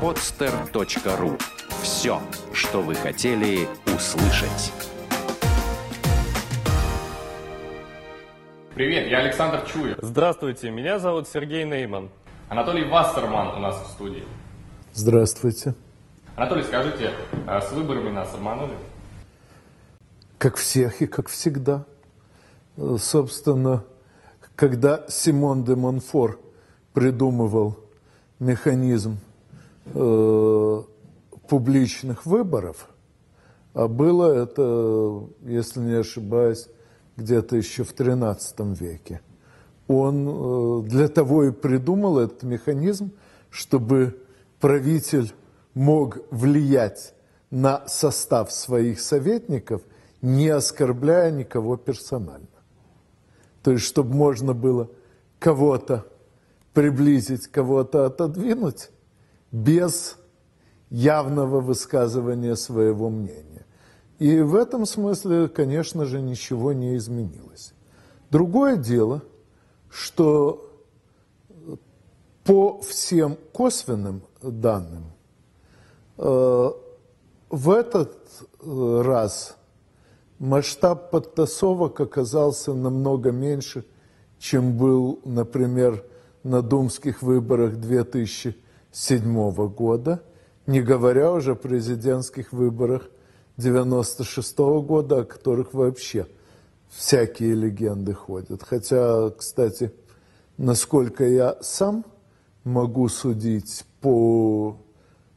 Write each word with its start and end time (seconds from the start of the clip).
podster.ru 0.00 1.40
Все, 1.82 2.20
что 2.52 2.82
вы 2.82 2.94
хотели 2.94 3.68
услышать. 3.86 4.72
Привет, 8.74 9.08
я 9.08 9.18
Александр 9.18 9.62
Чуев. 9.66 9.98
Здравствуйте, 10.00 10.70
меня 10.70 11.00
зовут 11.00 11.26
Сергей 11.26 11.64
Нейман. 11.64 12.10
Анатолий 12.48 12.84
Вассерман 12.84 13.56
у 13.56 13.58
нас 13.58 13.74
в 13.82 13.90
студии. 13.90 14.22
Здравствуйте. 14.94 15.74
Анатолий, 16.36 16.62
скажите, 16.62 17.12
а 17.48 17.60
с 17.60 17.72
выборами 17.72 18.10
нас 18.10 18.32
обманули? 18.32 18.74
Как 20.38 20.56
всех 20.56 21.02
и 21.02 21.08
как 21.08 21.28
всегда. 21.28 21.84
Собственно, 22.98 23.82
когда 24.54 25.04
Симон 25.08 25.64
де 25.64 25.74
Монфор 25.74 26.38
придумывал 26.92 27.76
механизм 28.38 29.18
э, 29.94 30.82
публичных 31.48 32.26
выборов, 32.26 32.88
а 33.74 33.88
было 33.88 34.32
это, 34.32 35.28
если 35.42 35.80
не 35.80 35.94
ошибаюсь, 35.94 36.68
где-то 37.16 37.56
еще 37.56 37.84
в 37.84 37.94
XIII 37.94 38.76
веке, 38.76 39.20
он 39.86 40.28
э, 40.28 40.88
для 40.88 41.08
того 41.08 41.44
и 41.44 41.50
придумал 41.50 42.18
этот 42.18 42.42
механизм, 42.42 43.12
чтобы 43.50 44.20
правитель 44.60 45.32
мог 45.74 46.18
влиять 46.30 47.14
на 47.50 47.86
состав 47.88 48.52
своих 48.52 49.00
советников, 49.00 49.82
не 50.20 50.48
оскорбляя 50.48 51.30
никого 51.30 51.76
персонально. 51.76 52.46
То 53.62 53.72
есть, 53.72 53.84
чтобы 53.84 54.14
можно 54.14 54.54
было 54.54 54.90
кого-то 55.38 56.06
приблизить, 56.74 57.46
кого-то 57.48 58.06
отодвинуть 58.06 58.90
без 59.52 60.16
явного 60.90 61.60
высказывания 61.60 62.56
своего 62.56 63.10
мнения. 63.10 63.66
И 64.18 64.40
в 64.40 64.54
этом 64.54 64.84
смысле, 64.86 65.48
конечно 65.48 66.04
же, 66.04 66.20
ничего 66.20 66.72
не 66.72 66.96
изменилось. 66.96 67.72
Другое 68.30 68.76
дело, 68.76 69.22
что 69.90 70.64
по 72.44 72.80
всем 72.80 73.36
косвенным 73.52 74.22
данным 74.42 75.04
э, 76.16 76.70
в 77.50 77.70
этот 77.70 78.16
э, 78.60 79.02
раз 79.04 79.56
масштаб 80.38 81.10
подтасовок 81.10 82.00
оказался 82.00 82.74
намного 82.74 83.32
меньше, 83.32 83.84
чем 84.38 84.76
был, 84.78 85.20
например, 85.24 86.04
на 86.42 86.62
думских 86.62 87.22
выборах 87.22 87.76
2007 88.98 89.68
года, 89.68 90.22
не 90.66 90.82
говоря 90.82 91.32
уже 91.32 91.52
о 91.52 91.54
президентских 91.54 92.52
выборах 92.52 93.08
96 93.56 94.58
года, 94.58 95.20
о 95.20 95.24
которых 95.24 95.72
вообще 95.72 96.26
всякие 96.88 97.54
легенды 97.54 98.12
ходят. 98.12 98.62
Хотя, 98.64 99.30
кстати, 99.30 99.92
насколько 100.56 101.24
я 101.24 101.56
сам 101.60 102.04
могу 102.64 103.08
судить 103.08 103.84
по 104.00 104.76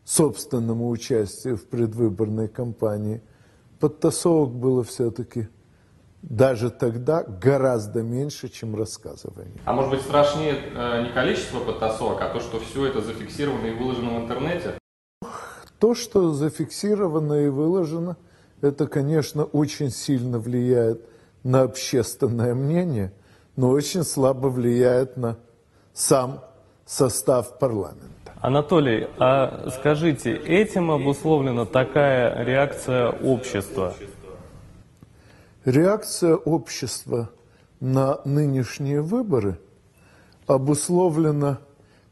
собственному 0.05 0.89
участию 0.89 1.55
в 1.55 1.65
предвыборной 1.65 2.47
кампании, 2.47 3.21
подтасовок 3.79 4.53
было 4.53 4.83
все-таки 4.83 5.47
даже 6.21 6.69
тогда 6.69 7.23
гораздо 7.23 8.03
меньше, 8.03 8.49
чем 8.49 8.75
рассказывание. 8.75 9.59
А 9.65 9.73
может 9.73 9.91
быть 9.91 10.01
страшнее 10.01 10.55
э, 10.73 11.03
не 11.03 11.09
количество 11.09 11.59
подтасовок, 11.59 12.21
а 12.21 12.29
то, 12.29 12.39
что 12.39 12.59
все 12.59 12.85
это 12.85 13.01
зафиксировано 13.01 13.67
и 13.67 13.71
выложено 13.71 14.19
в 14.19 14.23
интернете? 14.23 14.77
То, 15.79 15.95
что 15.95 16.31
зафиксировано 16.31 17.45
и 17.45 17.49
выложено, 17.49 18.17
это, 18.61 18.87
конечно, 18.87 19.45
очень 19.45 19.89
сильно 19.89 20.37
влияет 20.37 21.03
на 21.43 21.63
общественное 21.63 22.53
мнение, 22.53 23.11
но 23.55 23.69
очень 23.69 24.03
слабо 24.03 24.47
влияет 24.47 25.17
на 25.17 25.37
сам 25.93 26.41
состав 26.85 27.57
парламента. 27.57 28.33
Анатолий, 28.41 29.07
а 29.17 29.69
скажите, 29.69 30.33
этим 30.35 30.91
обусловлена 30.91 31.65
такая 31.65 32.43
реакция 32.43 33.09
общества? 33.09 33.95
Реакция 35.65 36.35
общества 36.35 37.29
на 37.79 38.19
нынешние 38.25 39.01
выборы 39.01 39.59
обусловлена 40.47 41.59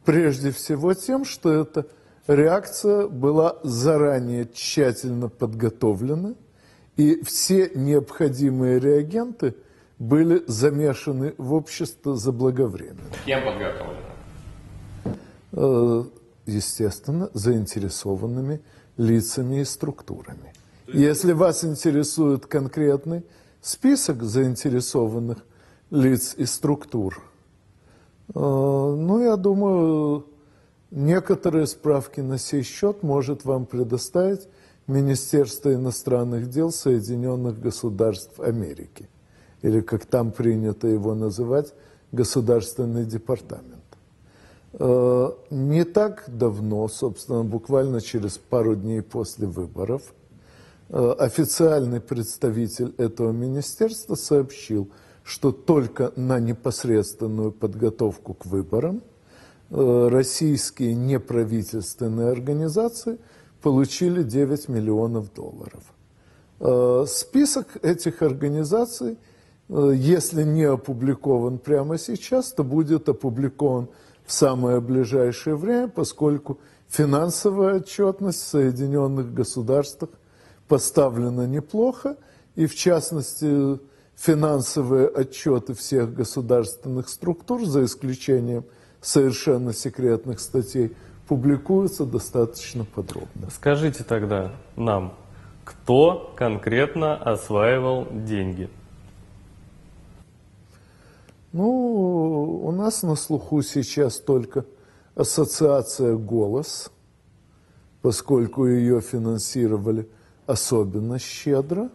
прежде 0.06 0.52
всего 0.52 0.94
тем, 0.94 1.26
что 1.26 1.52
эта 1.52 1.88
реакция 2.28 3.08
была 3.08 3.58
заранее 3.64 4.48
тщательно 4.54 5.30
подготовлена, 5.30 6.36
и 6.96 7.24
все 7.24 7.72
необходимые 7.74 8.80
реагенты 8.80 9.56
были 9.98 10.44
замешаны 10.46 11.34
в 11.40 11.54
общество 11.54 12.16
заблаговременно. 12.16 13.10
Кем 13.26 13.44
подготовлено? 13.44 14.00
Э, 15.54 16.04
естественно, 16.46 17.32
заинтересованными 17.34 18.62
лицами 18.98 19.62
и 19.62 19.66
структурами. 19.66 20.54
Если 20.88 21.34
вас 21.34 21.64
интересует 21.64 22.46
конкретный 22.46 23.24
список 23.62 24.24
заинтересованных 24.24 25.38
лиц 25.92 26.36
и 26.38 26.46
структур, 26.46 27.22
э, 28.30 28.40
ну, 28.40 29.24
я 29.24 29.36
думаю, 29.36 30.26
некоторые 30.92 31.68
справки 31.68 32.22
на 32.22 32.38
сей 32.38 32.64
счет 32.64 33.04
может 33.04 33.46
вам 33.46 33.66
предоставить 33.66 34.48
Министерство 34.88 35.74
иностранных 35.74 36.50
дел 36.50 36.72
Соединенных 36.72 37.60
Государств 37.60 38.40
Америки, 38.40 39.08
или, 39.62 39.82
как 39.82 40.06
там 40.06 40.32
принято 40.32 40.88
его 40.88 41.14
называть, 41.14 41.74
Государственный 42.12 43.06
департамент. 43.06 43.84
Э, 44.74 45.32
Не 45.52 45.84
так 45.84 46.24
давно, 46.28 46.88
собственно, 46.88 47.44
буквально 47.44 48.02
через 48.02 48.38
пару 48.38 48.76
дней 48.76 49.02
после 49.02 49.48
выборов, 49.48 50.02
официальный 50.90 52.02
представитель 52.02 52.94
этого 52.98 53.32
министерства 53.32 54.16
сообщил, 54.16 54.90
что 55.30 55.52
только 55.52 56.12
на 56.16 56.40
непосредственную 56.40 57.52
подготовку 57.52 58.34
к 58.34 58.48
выборам 58.48 59.04
э, 59.70 60.08
российские 60.10 60.96
неправительственные 60.96 62.32
организации 62.32 63.20
получили 63.62 64.24
9 64.24 64.70
миллионов 64.70 65.32
долларов. 65.32 65.84
Э, 66.60 67.06
Список 67.08 67.78
этих 67.84 68.24
организаций, 68.24 69.20
э, 69.70 69.92
если 69.96 70.42
не 70.44 70.64
опубликован 70.64 71.60
прямо 71.60 72.00
сейчас, 72.00 72.52
то 72.52 72.64
будет 72.64 73.08
опубликован 73.08 73.90
в 74.26 74.34
самое 74.34 74.82
ближайшее 74.82 75.56
время, 75.56 75.90
поскольку 75.90 76.60
финансовая 76.88 77.76
отчетность 77.76 78.42
в 78.42 78.48
Соединенных 78.48 79.32
Государствах 79.32 80.10
поставлена 80.70 81.46
неплохо, 81.48 82.16
и 82.56 82.66
в 82.68 82.76
частности 82.76 83.80
финансовые 84.16 85.08
отчеты 85.08 85.74
всех 85.74 86.14
государственных 86.14 87.10
структур, 87.10 87.66
за 87.66 87.84
исключением 87.84 88.64
совершенно 89.02 89.74
секретных 89.74 90.40
статей, 90.40 90.96
публикуются 91.28 92.06
достаточно 92.06 92.86
подробно. 92.86 93.50
Скажите 93.52 94.04
тогда 94.04 94.54
нам, 94.76 95.14
кто 95.66 96.34
конкретно 96.36 97.16
осваивал 97.16 98.08
деньги? 98.12 98.70
Ну, 101.52 102.62
у 102.64 102.72
нас 102.72 103.04
на 103.04 103.16
слуху 103.16 103.62
сейчас 103.64 104.20
только 104.20 104.66
ассоциация 105.16 106.16
«Голос», 106.16 106.92
поскольку 108.02 108.68
ее 108.68 109.02
финансировали 109.02 110.08
особенно 110.50 111.20
щедро. 111.20 111.90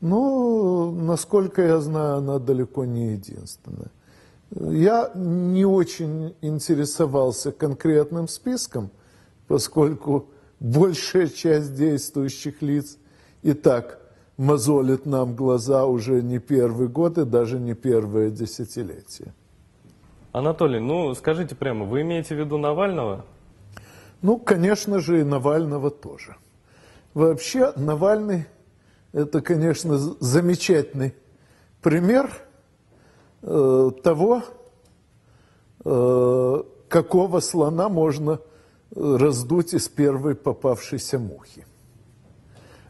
Но, 0.00 0.92
насколько 0.92 1.62
я 1.62 1.80
знаю, 1.80 2.18
она 2.18 2.38
далеко 2.38 2.84
не 2.84 3.12
единственная. 3.12 3.90
Я 4.50 5.10
не 5.14 5.64
очень 5.64 6.36
интересовался 6.40 7.50
конкретным 7.50 8.28
списком, 8.28 8.90
поскольку 9.48 10.26
большая 10.60 11.28
часть 11.28 11.74
действующих 11.74 12.62
лиц 12.62 12.98
и 13.42 13.54
так 13.54 13.98
мозолит 14.36 15.06
нам 15.06 15.34
глаза 15.34 15.86
уже 15.86 16.22
не 16.22 16.38
первый 16.38 16.88
год 16.88 17.18
и 17.18 17.24
даже 17.24 17.58
не 17.58 17.74
первое 17.74 18.30
десятилетие. 18.30 19.34
Анатолий, 20.32 20.80
ну 20.80 21.14
скажите 21.14 21.54
прямо, 21.56 21.86
вы 21.86 22.02
имеете 22.02 22.36
в 22.36 22.38
виду 22.38 22.58
Навального? 22.58 23.24
Ну, 24.22 24.38
конечно 24.38 25.00
же, 25.00 25.20
и 25.20 25.24
Навального 25.24 25.90
тоже. 25.90 26.36
Вообще, 27.14 27.72
Навальный– 27.76 28.46
это, 29.12 29.40
конечно, 29.40 29.96
замечательный 29.98 31.14
пример 31.80 32.28
э, 33.42 33.90
того, 34.02 34.42
э, 35.84 36.62
какого 36.88 37.38
слона 37.38 37.88
можно 37.88 38.40
раздуть 38.96 39.74
из 39.74 39.88
первой 39.88 40.34
попавшейся 40.34 41.20
мухи. 41.20 41.64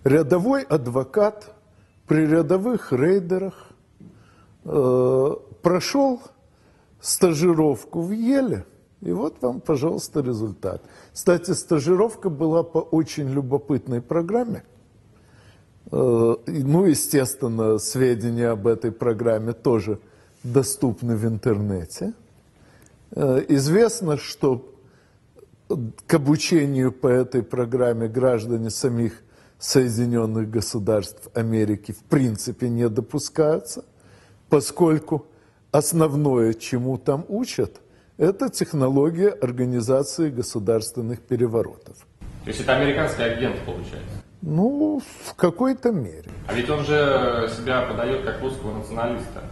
Рядовой 0.05 0.63
адвокат 0.63 1.55
при 2.07 2.27
рядовых 2.27 2.95
рейдерах 2.95 3.69
э, 4.65 5.31
прошел 5.63 6.23
стажировку 7.01 8.01
в 8.01 8.11
Еле, 8.11 8.65
и 9.05 9.13
вот 9.13 9.37
вам, 9.43 9.61
пожалуйста, 9.61 10.21
результат. 10.21 10.83
Кстати, 11.13 11.51
стажировка 11.53 12.31
была 12.31 12.63
по 12.63 12.79
очень 12.79 13.29
любопытной 13.29 14.01
программе. 14.01 14.65
Э, 15.93 16.37
ну, 16.47 16.87
естественно, 16.87 17.79
сведения 17.79 18.49
об 18.49 18.67
этой 18.67 18.93
программе 18.93 19.53
тоже 19.53 20.01
доступны 20.43 21.17
в 21.17 21.27
интернете. 21.27 22.15
Э, 23.13 23.45
известно, 23.49 24.17
что 24.17 24.71
к 26.07 26.15
обучению 26.15 26.93
по 26.93 27.09
этой 27.09 27.43
программе 27.43 28.09
граждане 28.09 28.71
самих 28.71 29.21
Соединенных 29.59 30.51
Государств 30.51 31.29
Америки 31.35 31.93
в 31.93 32.03
принципе 32.05 32.69
не 32.69 32.89
допускаются, 32.89 33.85
поскольку 34.49 35.27
основное, 35.71 36.53
чему 36.55 36.99
там 36.99 37.25
учат, 37.29 37.81
это 38.17 38.49
технология 38.49 39.29
организации 39.29 40.31
государственных 40.31 41.21
переворотов. 41.21 41.97
То 42.45 42.51
есть 42.51 42.61
это 42.61 42.77
американский 42.77 43.23
агент, 43.23 43.57
получается? 43.65 44.23
Ну, 44.43 45.01
в 45.25 45.35
какой-то 45.35 45.91
мере. 45.91 46.31
А 46.47 46.55
ведь 46.55 46.69
он 46.69 46.85
же 46.85 47.51
себя 47.57 47.83
подает 47.87 48.25
как 48.25 48.43
русского 48.43 48.77
националиста. 48.77 49.43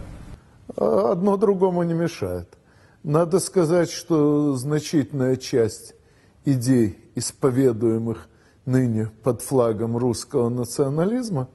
А 0.77 1.11
одно 1.11 1.37
другому 1.37 1.83
не 1.83 1.93
мешает. 1.93 2.47
Надо 3.01 3.39
сказать, 3.39 3.89
что 3.91 4.55
значительная 4.55 5.35
часть 5.35 5.95
идей, 6.45 6.99
исповедуемых 7.15 8.29
ныне 8.65 9.09
под 9.23 9.41
флагом 9.41 9.97
русского 9.97 10.49
национализма, 10.49 11.49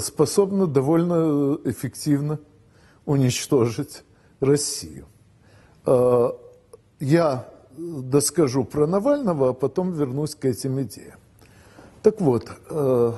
способна 0.00 0.66
довольно 0.66 1.58
эффективно 1.64 2.40
уничтожить 3.04 4.02
Россию. 4.40 5.06
А, 5.86 6.36
я 6.98 7.48
доскажу 7.76 8.64
про 8.64 8.86
Навального, 8.86 9.50
а 9.50 9.52
потом 9.52 9.92
вернусь 9.92 10.34
к 10.34 10.44
этим 10.44 10.82
идеям. 10.82 11.18
Так 12.02 12.20
вот, 12.20 12.50
а, 12.68 13.14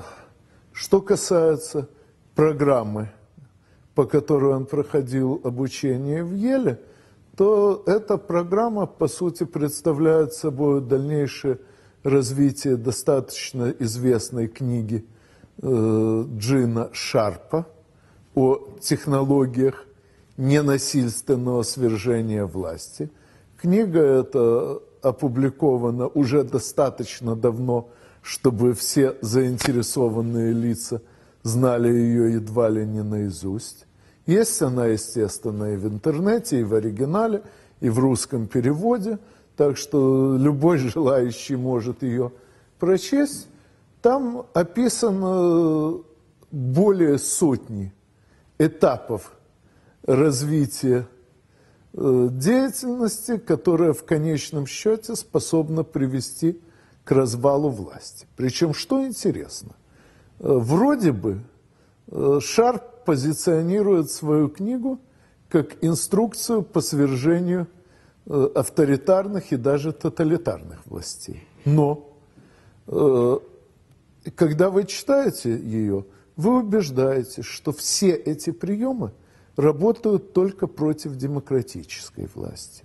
что 0.72 1.00
касается 1.00 1.88
программы, 2.34 3.10
по 3.94 4.04
которой 4.04 4.54
он 4.54 4.66
проходил 4.66 5.40
обучение 5.42 6.22
в 6.22 6.34
Еле, 6.34 6.80
то 7.36 7.82
эта 7.86 8.18
программа, 8.18 8.86
по 8.86 9.08
сути, 9.08 9.44
представляет 9.44 10.34
собой 10.34 10.80
дальнейшее 10.80 11.58
развитие 12.02 12.76
достаточно 12.76 13.74
известной 13.78 14.48
книги 14.48 15.04
э, 15.62 16.24
Джина 16.36 16.90
Шарпа 16.92 17.66
о 18.34 18.68
технологиях 18.80 19.87
ненасильственного 20.38 21.62
свержения 21.62 22.46
власти. 22.46 23.10
Книга 23.60 24.00
эта 24.00 24.80
опубликована 25.02 26.06
уже 26.06 26.44
достаточно 26.44 27.36
давно, 27.36 27.88
чтобы 28.22 28.72
все 28.72 29.16
заинтересованные 29.20 30.52
лица 30.52 31.02
знали 31.42 31.88
ее 31.88 32.34
едва 32.34 32.68
ли 32.68 32.86
не 32.86 33.02
наизусть. 33.02 33.86
Есть 34.26 34.62
она, 34.62 34.86
естественно, 34.86 35.72
и 35.72 35.76
в 35.76 35.86
интернете, 35.86 36.60
и 36.60 36.64
в 36.64 36.74
оригинале, 36.74 37.42
и 37.80 37.88
в 37.88 37.98
русском 37.98 38.46
переводе, 38.46 39.18
так 39.56 39.76
что 39.76 40.36
любой 40.38 40.78
желающий 40.78 41.56
может 41.56 42.02
ее 42.02 42.32
прочесть. 42.78 43.48
Там 44.02 44.46
описано 44.54 45.98
более 46.52 47.18
сотни 47.18 47.92
этапов 48.58 49.32
развития 50.08 51.06
э, 51.92 52.28
деятельности, 52.32 53.36
которая 53.36 53.92
в 53.92 54.04
конечном 54.04 54.66
счете 54.66 55.14
способна 55.14 55.84
привести 55.84 56.60
к 57.04 57.12
развалу 57.12 57.68
власти. 57.68 58.26
Причем, 58.34 58.72
что 58.72 59.06
интересно, 59.06 59.72
э, 60.40 60.48
вроде 60.48 61.12
бы 61.12 61.42
э, 62.06 62.40
Шарп 62.40 63.04
позиционирует 63.04 64.10
свою 64.10 64.48
книгу 64.48 64.98
как 65.50 65.82
инструкцию 65.82 66.62
по 66.62 66.80
свержению 66.80 67.66
авторитарных 68.26 69.52
и 69.52 69.56
даже 69.56 69.92
тоталитарных 69.92 70.86
властей. 70.86 71.48
Но 71.64 72.12
когда 72.84 74.68
вы 74.68 74.84
читаете 74.84 75.56
ее, 75.56 76.04
вы 76.36 76.58
убеждаетесь, 76.58 77.46
что 77.46 77.72
все 77.72 78.10
эти 78.10 78.50
приемы 78.50 79.12
работают 79.58 80.32
только 80.32 80.68
против 80.68 81.16
демократической 81.16 82.28
власти. 82.32 82.84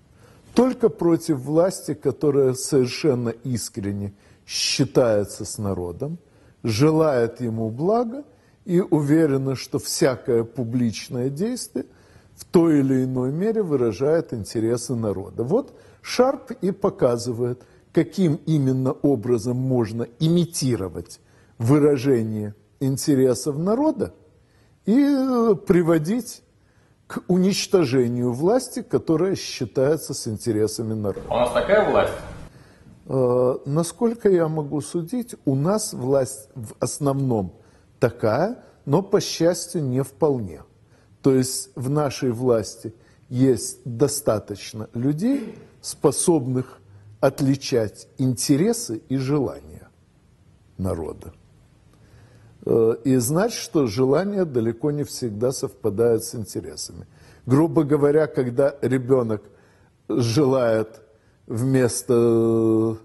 Только 0.55 0.89
против 0.89 1.39
власти, 1.39 1.93
которая 1.93 2.53
совершенно 2.53 3.29
искренне 3.29 4.13
считается 4.45 5.45
с 5.45 5.59
народом, 5.59 6.17
желает 6.63 7.41
ему 7.41 7.69
блага 7.69 8.23
и 8.65 8.81
уверена, 8.81 9.55
что 9.55 9.77
всякое 9.77 10.43
публичное 10.43 11.29
действие 11.29 11.85
в 12.35 12.43
той 12.45 12.79
или 12.79 13.03
иной 13.03 13.31
мере 13.31 13.61
выражает 13.61 14.33
интересы 14.33 14.95
народа. 14.95 15.43
Вот 15.43 15.77
Шарп 16.01 16.51
и 16.59 16.71
показывает, 16.71 17.61
каким 17.91 18.39
именно 18.47 18.93
образом 18.93 19.57
можно 19.57 20.07
имитировать 20.19 21.19
выражение 21.59 22.55
интересов 22.79 23.59
народа 23.59 24.15
и 24.87 24.95
приводить 25.67 26.41
к 27.13 27.21
уничтожению 27.27 28.33
власти, 28.33 28.81
которая 28.81 29.35
считается 29.35 30.15
с 30.15 30.27
интересами 30.27 30.95
народа. 30.95 31.27
У 31.29 31.35
нас 31.35 31.51
такая 31.51 31.87
власть? 31.87 32.13
Э, 33.05 33.57
насколько 33.65 34.29
я 34.29 34.47
могу 34.47 34.81
судить, 34.81 35.35
у 35.45 35.53
нас 35.53 35.93
власть 35.93 36.49
в 36.55 36.73
основном 36.79 37.53
такая, 37.99 38.63
но, 38.85 39.03
по 39.03 39.21
счастью, 39.21 39.83
не 39.83 40.01
вполне. 40.01 40.63
То 41.21 41.35
есть 41.35 41.69
в 41.75 41.87
нашей 41.87 42.31
власти 42.31 42.95
есть 43.29 43.81
достаточно 43.85 44.89
людей, 44.95 45.55
способных 45.81 46.79
отличать 47.19 48.07
интересы 48.17 49.03
и 49.07 49.17
желания 49.17 49.87
народа. 50.79 51.31
Э, 52.65 52.95
и 53.03 53.15
знать, 53.17 53.53
что 53.53 53.87
желания 53.87 54.45
далеко 54.45 54.91
не 54.91 55.03
всегда 55.03 55.51
совпадают 55.51 56.23
с 56.23 56.35
интересами. 56.35 57.07
Грубо 57.45 57.83
говоря, 57.83 58.27
когда 58.27 58.75
ребенок 58.81 59.43
желает 60.07 61.01
вместо 61.47 62.13
э, 62.13 62.95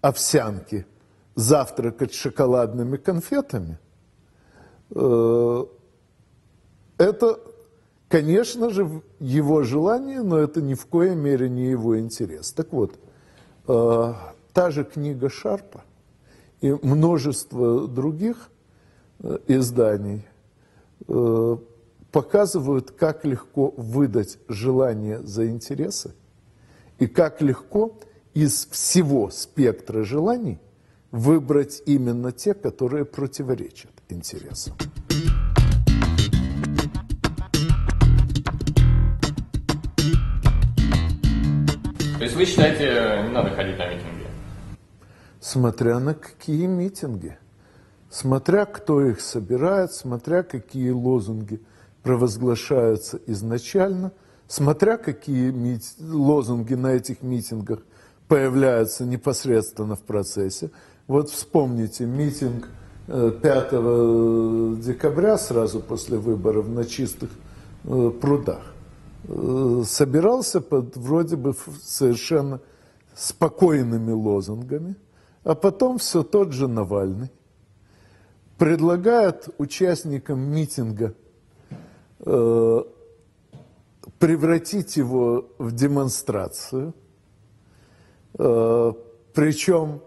овсянки 0.00 0.86
завтракать 1.34 2.14
шоколадными 2.14 2.96
конфетами– 2.96 3.78
Э, 4.94 5.64
это, 6.98 7.40
конечно 8.08 8.70
же, 8.70 9.02
его 9.20 9.62
желание, 9.62 10.22
но 10.22 10.38
это 10.38 10.60
ни 10.60 10.74
в 10.74 10.86
коей 10.86 11.14
мере 11.14 11.48
не 11.48 11.70
его 11.70 11.98
интерес. 11.98 12.52
Так 12.52 12.72
вот, 12.72 12.98
та 13.66 14.70
же 14.70 14.84
книга 14.84 15.30
Шарпа 15.30 15.84
и 16.60 16.72
множество 16.72 17.86
других 17.86 18.50
изданий 19.46 20.26
показывают, 22.10 22.90
как 22.90 23.24
легко 23.24 23.72
выдать 23.76 24.38
желание 24.48 25.20
за 25.22 25.48
интересы 25.48 26.14
и 26.98 27.06
как 27.06 27.40
легко 27.40 27.98
из 28.34 28.66
всего 28.66 29.30
спектра 29.30 30.02
желаний 30.04 30.58
выбрать 31.10 31.82
именно 31.86 32.32
те, 32.32 32.54
которые 32.54 33.04
противоречат 33.04 33.90
интересам. 34.08 34.74
То 42.18 42.24
есть 42.24 42.36
вы 42.36 42.44
считаете, 42.44 43.22
не 43.26 43.32
надо 43.32 43.50
ходить 43.50 43.78
на 43.78 43.88
митинги? 43.88 44.26
Смотря 45.40 45.98
на 45.98 46.14
какие 46.14 46.66
митинги. 46.66 47.38
Смотря 48.10 48.66
кто 48.66 49.00
их 49.00 49.20
собирает, 49.20 49.92
смотря 49.92 50.42
какие 50.42 50.90
лозунги 50.90 51.62
провозглашаются 52.02 53.20
изначально, 53.26 54.10
смотря 54.48 54.96
какие 54.96 55.52
мит... 55.52 55.82
лозунги 56.00 56.74
на 56.74 56.88
этих 56.88 57.22
митингах 57.22 57.78
появляются 58.26 59.04
непосредственно 59.04 59.94
в 59.94 60.00
процессе. 60.00 60.72
Вот 61.06 61.30
вспомните 61.30 62.04
митинг 62.04 62.68
5 63.06 64.80
декабря, 64.80 65.38
сразу 65.38 65.78
после 65.78 66.18
выборов, 66.18 66.68
на 66.68 66.84
чистых 66.84 67.30
э, 67.84 68.10
прудах, 68.20 68.74
э, 69.28 69.82
собирался 69.86 70.60
под 70.60 70.96
вроде 70.96 71.36
бы 71.36 71.54
совершенно 71.82 72.60
спокойными 73.14 74.12
лозунгами, 74.12 74.96
а 75.44 75.54
потом 75.54 75.98
все 75.98 76.22
тот 76.24 76.52
же 76.52 76.66
Навальный 76.68 77.30
предлагает 78.60 79.48
участникам 79.56 80.38
митинга 80.38 81.14
э, 82.18 82.82
превратить 84.18 84.98
его 84.98 85.46
в 85.56 85.72
демонстрацию. 85.72 86.92
Э, 88.38 88.92
причем, 89.32 90.02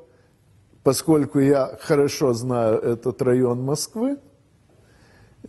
поскольку 0.83 1.39
я 1.39 1.79
хорошо 1.81 2.33
знаю 2.33 2.77
этот 2.77 3.23
район 3.23 3.63
Москвы, 3.63 4.19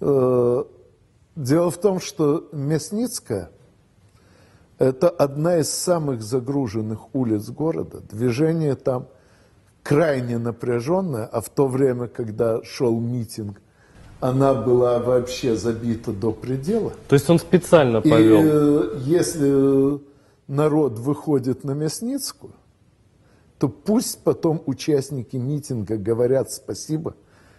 э, 0.00 0.64
дело 1.36 1.70
в 1.70 1.76
том, 1.76 2.00
что 2.00 2.48
Мясницкая– 2.52 3.50
это 4.78 5.10
одна 5.10 5.58
из 5.58 5.68
самых 5.68 6.22
загруженных 6.22 7.14
улиц 7.14 7.50
города. 7.50 8.00
Движение 8.00 8.76
там 8.76 9.08
крайне 9.84 10.38
напряженное, 10.38 11.26
а 11.26 11.40
в 11.40 11.48
то 11.48 11.68
время, 11.68 12.08
когда 12.08 12.64
шел 12.64 12.98
митинг, 12.98 13.60
она 14.18 14.54
была 14.54 14.98
вообще 14.98 15.54
забита 15.54 16.10
до 16.10 16.32
предела. 16.32 16.92
То 17.08 17.14
есть 17.14 17.28
он 17.28 17.38
специально 17.38 18.00
повел? 18.00 18.40
И 18.40 18.48
э, 18.50 18.98
если 19.04 20.00
народ 20.48 20.98
выходит 20.98 21.62
на 21.62 21.72
Мясницкую, 21.72 22.54
то 23.58 23.68
пусть 23.68 24.24
потом 24.24 24.62
участники 24.66 25.36
митинга 25.36 25.98
говорят 25.98 26.50
спасибо, 26.50 27.14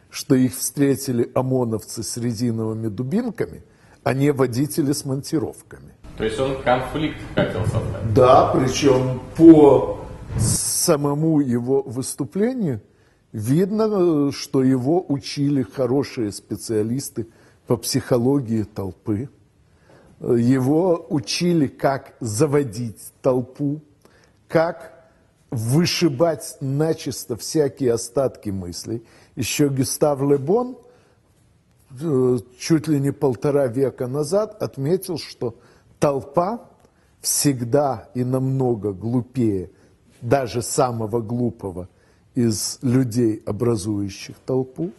что 0.10 0.34
их 0.34 0.58
встретили 0.58 1.29
ОМОНовцы 1.36 2.01
с 2.01 2.17
резиновыми 2.17 2.88
дубинками, 2.88 3.63
а 4.03 4.13
не 4.13 4.32
водители 4.32 4.91
с 4.91 5.05
монтировками. 5.05 5.94
То 6.17 6.24
есть 6.24 6.39
он 6.39 6.62
конфликт 6.63 7.17
хотел 7.36 7.62
создать? 7.65 8.13
Да, 8.15 8.51
причем 8.55 9.22
по 9.38 10.00
самому 10.85 11.39
его 11.39 11.81
выступлению 11.81 12.81
видно, 13.31 14.31
что 14.31 14.63
его 14.63 15.03
учили 15.07 15.63
хорошие 15.63 16.31
специалисты 16.31 17.27
по 17.67 17.75
психологии 17.75 18.63
толпы. 18.63 19.29
Его 20.21 21.05
учили, 21.09 21.67
как 21.67 22.13
заводить 22.19 23.01
толпу, 23.21 23.81
как 24.47 25.09
вышибать 25.49 26.57
начисто 26.61 27.35
всякие 27.35 27.93
остатки 27.93 28.51
мыслей. 28.51 29.03
Еще 29.35 29.67
Гюстав 29.67 30.21
Лебон 30.21 30.77
э, 31.99 32.37
чуть 32.57 32.87
ли 32.87 32.99
не 32.99 33.11
полтора 33.11 33.67
века 33.67 34.07
назад 34.07 34.61
отметил, 34.61 35.17
что 35.17 35.57
толпа 35.99 36.69
всегда 37.21 38.09
и 38.13 38.23
намного 38.23 38.93
глупее 38.93 39.71
даже 40.25 40.62
самого 40.62 41.22
глупого 41.22 41.88
из 42.34 42.79
людей, 42.82 43.41
образующих 43.46 44.36
толпу, 44.46 44.91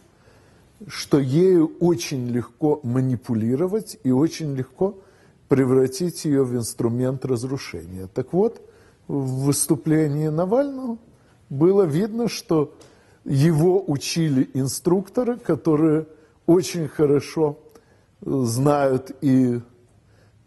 что 0.87 1.19
ею 1.19 1.73
очень 1.81 2.29
легко 2.29 2.81
манипулировать 2.83 3.99
и 4.05 4.11
очень 4.11 4.55
легко 4.55 4.95
превратить 5.49 6.25
ее 6.25 6.45
в 6.45 6.55
инструмент 6.55 7.25
разрушения. 7.25 8.09
Так 8.13 8.33
вот, 8.33 8.61
в 9.09 9.45
выступлении 9.45 10.29
Навального 10.29 10.99
было 11.49 11.83
видно, 11.83 12.29
что 12.29 12.75
его 13.25 13.83
учили 13.87 14.49
инструкторы, 14.55 15.39
которые 15.39 16.07
очень 16.47 16.89
хорошо 16.89 17.59
знают 18.21 19.11
и 19.21 19.61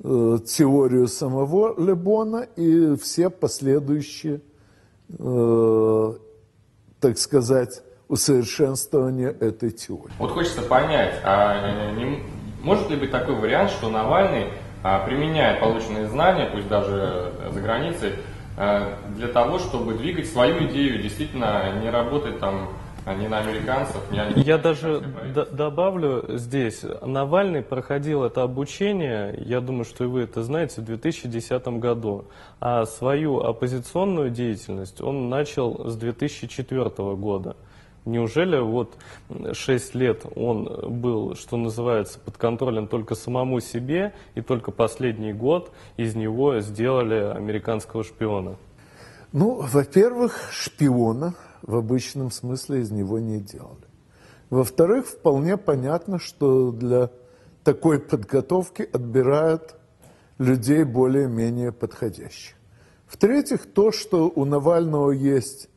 э, 0.03 0.37
теорию 0.45 1.07
самого 1.07 1.79
Лебона, 1.79 2.47
и 2.55 2.95
все 2.95 3.29
последующие 3.29 4.41
э, 5.17 6.13
так 6.99 7.17
сказать, 7.17 7.81
усовершенствования 8.07 9.29
этой 9.29 9.71
теории. 9.71 10.13
Вот 10.17 10.31
хочется 10.31 10.61
понять, 10.61 11.15
а 11.23 11.93
не, 11.93 12.23
может 12.61 12.89
ли 12.89 12.95
быть 12.95 13.11
такой 13.11 13.35
вариант, 13.35 13.71
что 13.71 13.89
Навальный 13.89 14.47
а, 14.83 15.05
применяет 15.05 15.59
полученные 15.59 16.07
знания, 16.07 16.49
пусть 16.51 16.67
даже 16.67 17.33
за 17.51 17.61
границей, 17.61 18.13
а, 18.57 18.97
для 19.15 19.27
того, 19.27 19.59
чтобы 19.59 19.93
двигать 19.93 20.27
свою 20.27 20.65
идею, 20.65 21.01
действительно 21.01 21.79
не 21.81 21.89
работать 21.89 22.39
там 22.39 22.69
а 23.09 23.15
не 23.15 23.27
на 23.27 23.39
американцев, 23.39 24.03
не 24.11 24.43
Я 24.43 24.59
даже 24.59 25.01
добавлю 25.51 26.37
здесь, 26.37 26.83
Навальный 27.01 27.63
проходил 27.63 28.23
это 28.23 28.43
обучение, 28.43 29.33
я 29.45 29.61
думаю, 29.61 29.83
что 29.85 30.03
и 30.03 30.07
вы 30.07 30.21
это 30.21 30.43
знаете, 30.43 30.81
в 30.81 30.85
2010 30.85 31.67
году, 31.79 32.25
а 32.59 32.85
свою 32.85 33.39
оппозиционную 33.39 34.29
деятельность 34.29 35.01
он 35.01 35.27
начал 35.27 35.89
с 35.89 35.95
2004 35.95 37.15
года. 37.15 37.55
Неужели 38.05 38.59
вот 38.59 38.95
6 39.53 39.95
лет 39.95 40.25
он 40.35 40.65
был, 41.01 41.33
что 41.33 41.57
называется, 41.57 42.19
под 42.19 42.37
контролем 42.37 42.87
только 42.87 43.15
самому 43.15 43.59
себе, 43.59 44.13
и 44.35 44.41
только 44.41 44.71
последний 44.71 45.33
год 45.33 45.71
из 45.97 46.13
него 46.13 46.59
сделали 46.59 47.35
американского 47.35 48.03
шпиона? 48.03 48.57
Ну, 49.31 49.61
во-первых, 49.61 50.49
шпиона 50.51 51.33
в 51.69 51.75
обычном 51.75 52.31
смысле 52.31 52.81
из 52.81 52.89
него 52.89 53.19
не 53.19 53.39
делали. 53.39 53.85
Во-вторых, 54.49 55.05
вполне 55.05 55.55
понятно, 55.55 56.17
что 56.17 56.71
для 56.71 57.11
такой 57.63 57.99
подготовки 57.99 58.89
отбирают 58.91 59.75
людей 60.39 60.83
более-менее 60.83 61.71
подходящих. 61.71 62.55
В-третьих, 63.05 63.71
то, 63.71 63.91
что 63.91 64.31
у 64.35 64.45
Навального 64.45 65.11
есть 65.11 65.69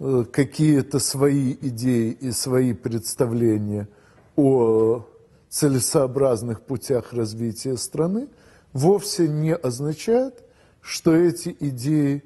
э, 0.00 0.24
какие-то 0.32 0.98
свои 0.98 1.52
идеи 1.52 2.10
и 2.10 2.32
свои 2.32 2.72
представления 2.72 3.88
о 4.34 5.06
целесообразных 5.50 6.62
путях 6.62 7.12
развития 7.12 7.76
страны, 7.76 8.26
вовсе 8.72 9.28
не 9.28 9.54
означает, 9.54 10.42
что 10.80 11.14
эти 11.14 11.56
идеи 11.60 12.24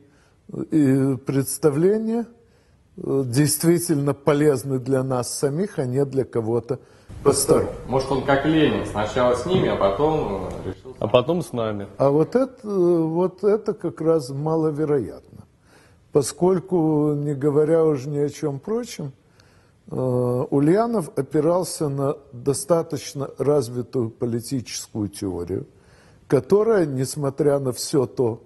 и 0.70 1.16
представления– 1.26 2.26
действительно 2.96 4.14
полезны 4.14 4.78
для 4.78 5.02
нас 5.02 5.32
самих, 5.32 5.78
а 5.78 5.86
не 5.86 6.04
для 6.04 6.24
кого-то 6.24 6.78
постороннего. 7.22 7.72
Может, 7.86 8.10
он 8.10 8.24
как 8.24 8.44
Ленин, 8.46 8.86
сначала 8.86 9.34
с 9.34 9.46
ними, 9.46 9.68
а 9.68 9.76
потом 9.76 10.48
э, 10.64 10.70
решил... 10.70 10.96
А 10.98 11.08
потом 11.08 11.42
с 11.42 11.52
нами. 11.52 11.86
А 11.98 12.10
вот 12.10 12.34
это, 12.34 12.68
вот 12.68 13.44
это 13.44 13.74
как 13.74 14.00
раз 14.00 14.30
маловероятно. 14.30 15.44
Поскольку, 16.12 17.14
не 17.14 17.34
говоря 17.34 17.84
уже 17.84 18.08
ни 18.08 18.18
о 18.18 18.28
чем 18.28 18.58
прочем, 18.58 19.12
э, 19.90 19.96
Ульянов 19.96 21.10
опирался 21.16 21.88
на 21.88 22.16
достаточно 22.32 23.30
развитую 23.38 24.10
политическую 24.10 25.08
теорию, 25.08 25.66
которая, 26.28 26.86
несмотря 26.86 27.58
на 27.58 27.72
все 27.72 28.06
то 28.06 28.42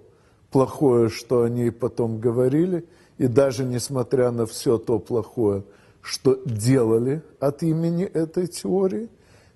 плохое, 0.51 1.09
что 1.09 1.43
о 1.43 1.49
ней 1.49 1.71
потом 1.71 2.19
говорили, 2.19 2.85
и 3.17 3.27
даже 3.27 3.63
несмотря 3.63 4.31
на 4.31 4.45
все 4.45 4.77
то 4.77 4.99
плохое, 4.99 5.63
что 6.01 6.39
делали 6.45 7.21
от 7.39 7.63
имени 7.63 8.05
этой 8.05 8.47
теории, 8.47 9.09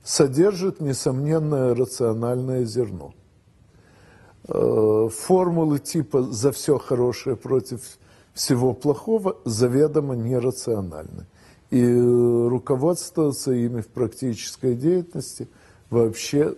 содержит 0.03 0.81
несомненное 0.81 1.75
рациональное 1.75 2.65
зерно. 2.65 3.13
Э, 4.47 5.09
формулы 5.13 5.79
типа 5.79 6.23
«за 6.23 6.51
все 6.51 6.77
хорошее 6.77 7.35
против 7.35 7.81
всего 8.33 8.73
плохого» 8.73 9.37
заведомо 9.45 10.15
нерациональны. 10.15 11.27
И 11.69 11.85
руководствоваться 11.85 13.53
ими 13.53 13.81
в 13.81 13.87
практической 13.87 14.75
деятельности 14.75 15.47
вообще 15.89 16.55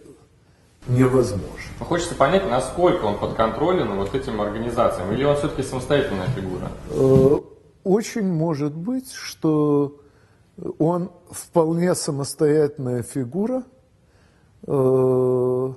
невозможно. 0.88 1.50
Но 1.80 1.86
хочется 1.86 2.16
понять, 2.16 2.50
насколько 2.50 3.06
он 3.06 3.18
подконтролен 3.18 3.96
вот 3.96 4.14
этим 4.16 4.42
организациям, 4.42 5.12
или 5.12 5.24
он 5.24 5.36
все-таки 5.38 5.64
самостоятельная 5.64 6.28
фигура? 6.28 6.72
Э, 6.90 7.40
очень 7.84 8.28
может 8.28 8.76
быть, 8.76 9.12
что 9.12 10.00
он 10.78 11.12
вполне 11.30 11.96
самостоятельная 11.96 13.04
фигура. 13.04 13.64
Э, 14.68 15.74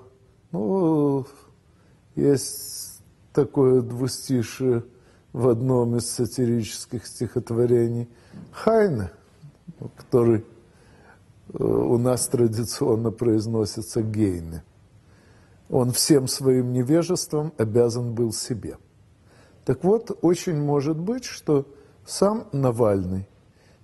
ну, 0.52 1.26
есть 2.14 3.02
такое 3.32 3.80
двустишие 3.82 4.84
в 5.32 5.48
одном 5.48 5.96
из 5.96 6.10
сатирических 6.10 7.06
стихотворений 7.06 8.08
Хайна, 8.52 9.12
который 9.96 10.44
э, 11.52 11.62
у 11.62 11.98
нас 11.98 12.26
традиционно 12.26 13.10
произносится 13.10 14.02
Гейне– 14.02 14.62
он 15.68 15.92
всем 15.92 16.28
своим 16.28 16.72
невежеством 16.72 17.52
обязан 17.58 18.14
был 18.14 18.32
себе. 18.32 18.78
Так 19.64 19.82
вот, 19.84 20.16
очень 20.22 20.60
может 20.60 20.96
быть, 20.96 21.24
что 21.24 21.66
сам 22.04 22.48
Навальный 22.52 23.28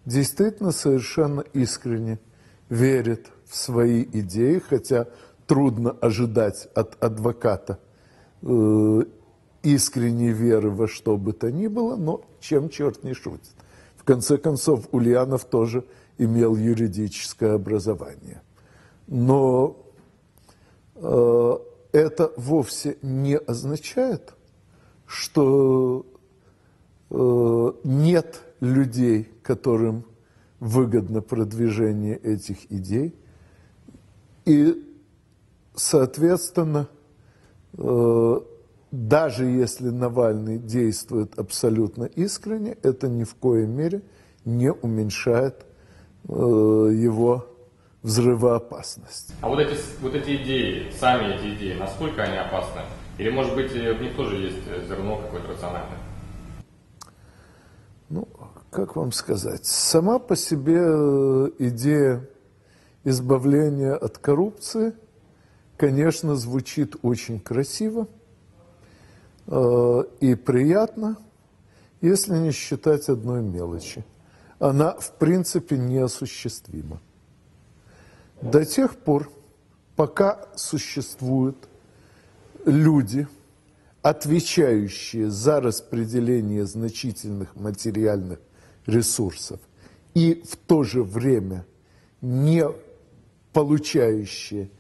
действительно 0.05 0.71
совершенно 0.73 1.41
искренне 1.53 2.19
верит 2.69 3.29
в 3.47 3.57
свои 3.57 4.03
идеи, 4.03 4.59
хотя 4.59 5.09
трудно 5.47 5.91
ожидать 5.91 6.69
от 6.75 7.03
адвоката 7.03 7.79
э, 8.43 9.03
искренней 9.63 10.31
веры 10.31 10.71
во 10.71 10.89
что 10.89 11.17
бы 11.17 11.33
то 11.33 11.51
ни 11.51 11.67
было, 11.67 11.97
но 11.97 12.25
чем 12.41 12.69
черт 12.69 13.03
не 13.05 13.15
шутит. 13.15 13.51
В 13.97 14.05
конце 14.05 14.39
концов, 14.39 14.89
Ульянов 14.93 15.45
тоже 15.45 15.85
имел 16.19 16.57
юридическое 16.57 17.55
образование. 17.55 18.43
Но 19.07 19.77
э, 20.97 21.57
это 21.93 22.33
вовсе 22.37 22.97
не 23.03 23.37
означает, 23.37 24.35
что 25.07 26.07
э, 27.11 27.73
нет 27.85 28.41
людей, 28.61 29.29
которым 29.43 30.05
выгодно 30.59 31.21
продвижение 31.21 32.17
этих 32.17 32.71
идей. 32.73 33.15
И, 34.45 34.83
соответственно, 35.75 36.89
э, 37.77 38.41
даже 38.91 39.45
если 39.45 39.89
Навальный 39.91 40.59
действует 40.59 41.39
абсолютно 41.39 42.05
искренне, 42.05 42.77
это 42.83 43.09
ни 43.09 43.25
в 43.25 43.35
коей 43.35 43.67
мере 43.67 44.03
не 44.45 44.73
уменьшает 44.73 45.67
э, 46.29 46.33
его 46.33 47.52
взрывоопасность. 48.03 49.35
А 49.41 49.49
вот 49.49 49.61
эти, 49.61 49.77
вот 50.01 50.15
эти 50.15 50.43
идеи, 50.43 50.93
сами 50.99 51.35
эти 51.35 51.55
идеи, 51.55 51.75
насколько 51.75 52.23
они 52.23 52.37
опасны? 52.37 52.83
Или, 53.19 53.31
может 53.31 53.55
быть, 53.55 53.71
в 53.71 54.03
них 54.03 54.17
тоже 54.17 54.37
есть 54.37 54.65
зерно 54.89 55.19
какое-то 55.19 55.49
рациональное? 55.49 55.99
Ну, 58.09 58.29
как 58.71 58.97
вам 58.97 59.13
сказать, 59.13 59.65
сама 59.65 60.19
по 60.19 60.35
себе 60.35 60.79
э, 60.79 61.51
идея 61.59 62.29
избавления 63.05 63.95
от 63.95 64.19
коррупции, 64.19 64.95
конечно, 65.77 66.37
звучит 66.37 66.97
очень 67.03 67.41
красиво 67.41 68.09
э, 69.47 70.05
и 70.21 70.35
приятно, 70.35 71.17
если 72.01 72.37
не 72.37 72.51
считать 72.51 73.09
одной 73.09 73.43
мелочи. 73.43 74.05
Она, 74.59 74.93
в 74.93 75.13
принципе, 75.13 75.77
неосуществима. 75.77 77.01
До 78.43 78.65
тех 78.65 78.97
пор, 78.97 79.31
пока 79.95 80.49
существуют 80.57 81.69
люди, 82.67 83.29
отвечающие 84.03 85.31
за 85.31 85.61
распределение 85.61 86.67
значительных 86.67 87.55
материальных 87.55 88.41
ресурсов 88.87 89.61
и 90.15 90.43
в 90.45 90.57
то 90.57 90.83
же 90.83 91.05
время 91.05 91.65
не 92.21 92.65
получающие 93.53 94.71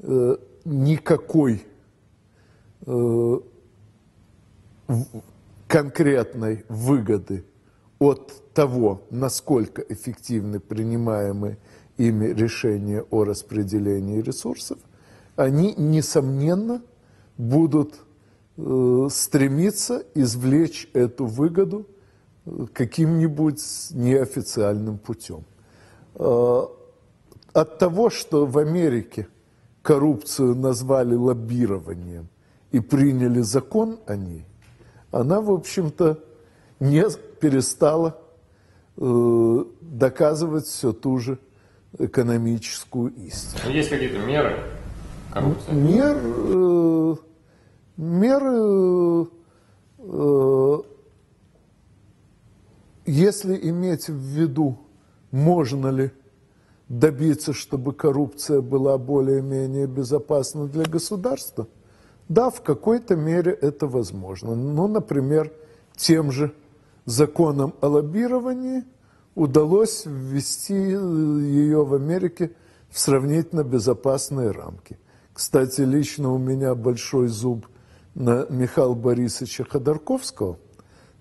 э, 0.00 0.36
никакой 0.64 1.64
э, 2.84 3.40
конкретной 5.68 6.64
выгоды 6.68 7.44
от 8.00 8.52
того, 8.52 9.02
насколько 9.10 9.82
эффективны 9.82 10.58
принимаемые 10.58 11.58
ими 11.96 12.26
решения 12.26 13.04
о 13.10 13.24
распределении 13.24 14.20
ресурсов, 14.20 14.78
они, 15.36 15.74
несомненно, 15.76 16.82
будут 17.36 17.94
э, 18.56 19.08
стремиться 19.10 20.04
извлечь 20.14 20.88
эту 20.92 21.26
выгоду 21.26 21.86
каким-нибудь 22.72 23.60
неофициальным 23.92 24.98
путем. 24.98 25.44
А, 26.14 26.68
от 27.52 27.78
того, 27.78 28.10
что 28.10 28.46
в 28.46 28.58
Америке 28.58 29.28
коррупцию 29.82 30.54
назвали 30.54 31.14
лоббированием 31.14 32.28
и 32.72 32.80
приняли 32.80 33.40
закон 33.40 33.98
о 34.06 34.16
ней, 34.16 34.44
она, 35.10 35.40
в 35.40 35.50
общем-то, 35.50 36.18
не 36.80 37.04
перестала 37.40 38.18
э, 38.96 39.64
доказывать 39.80 40.66
все 40.66 40.92
ту 40.92 41.18
же 41.18 41.38
экономическую 41.98 43.12
истину. 43.14 43.72
Есть 43.72 43.90
какие-то 43.90 44.18
меры 44.18 44.56
коррупции? 45.32 45.72
Мер, 45.72 46.16
э, 46.16 47.16
меры 47.96 49.28
э, 49.98 50.82
если 53.06 53.56
иметь 53.70 54.08
в 54.08 54.16
виду, 54.16 54.78
можно 55.30 55.88
ли 55.88 56.10
добиться, 56.88 57.52
чтобы 57.52 57.92
коррупция 57.92 58.60
была 58.60 58.98
более-менее 58.98 59.86
безопасна 59.86 60.66
для 60.66 60.84
государства, 60.84 61.66
да, 62.28 62.50
в 62.50 62.62
какой-то 62.62 63.16
мере 63.16 63.52
это 63.52 63.86
возможно. 63.86 64.54
Ну, 64.54 64.88
например, 64.88 65.52
тем 65.96 66.30
же 66.30 66.54
законом 67.04 67.74
о 67.80 67.88
лоббировании 67.88 68.84
удалось 69.34 70.04
ввести 70.06 70.74
ее 70.74 71.84
в 71.84 71.94
Америке 71.94 72.52
в 72.90 72.98
сравнительно 72.98 73.64
безопасные 73.64 74.50
рамки. 74.50 74.98
Кстати, 75.32 75.80
лично 75.80 76.32
у 76.32 76.38
меня 76.38 76.74
большой 76.74 77.28
зуб 77.28 77.66
на 78.14 78.46
Михаила 78.48 78.94
Борисовича 78.94 79.64
Ходорковского, 79.64 80.58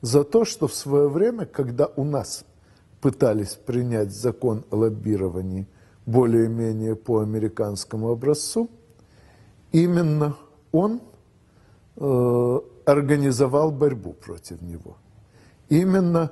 за 0.01 0.23
то, 0.23 0.45
что 0.45 0.67
в 0.67 0.75
свое 0.75 1.09
время, 1.09 1.45
когда 1.45 1.87
у 1.95 2.03
нас 2.03 2.45
пытались 3.01 3.55
принять 3.55 4.11
закон 4.11 4.63
о 4.69 4.75
лоббировании 4.77 5.67
более-менее 6.05 6.95
по 6.95 7.21
американскому 7.21 8.11
образцу, 8.11 8.69
именно 9.71 10.37
он 10.71 11.01
э, 11.95 12.59
организовал 12.85 13.71
борьбу 13.71 14.13
против 14.13 14.61
него. 14.61 14.97
Именно 15.69 16.31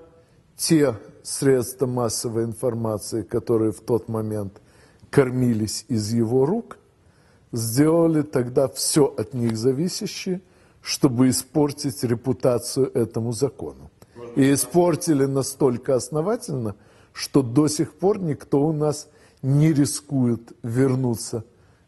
те 0.56 0.96
средства 1.24 1.88
массовой 1.88 2.44
информации, 2.44 3.22
которые 3.22 3.72
в 3.72 3.82
тот 3.82 4.10
момент 4.10 4.62
кормились 5.10 5.86
из 5.88 6.12
его 6.14 6.46
рук, 6.46 6.78
сделали 7.52 8.22
тогда 8.22 8.68
все 8.68 9.06
от 9.06 9.34
них 9.34 9.58
зависящее– 9.58 10.42
чтобы 10.82 11.30
испортить 11.30 12.04
репутацию 12.04 12.92
этому 12.94 13.32
закону. 13.32 13.92
И 14.36 14.54
испортили 14.54 15.26
настолько 15.26 15.96
основательно, 15.96 16.76
что 17.14 17.42
до 17.42 17.68
сих 17.68 17.94
пор 17.94 18.20
никто 18.20 18.62
у 18.62 18.74
нас 18.74 19.08
не 19.42 19.74
рискует 19.74 20.54
вернуться 20.64 21.44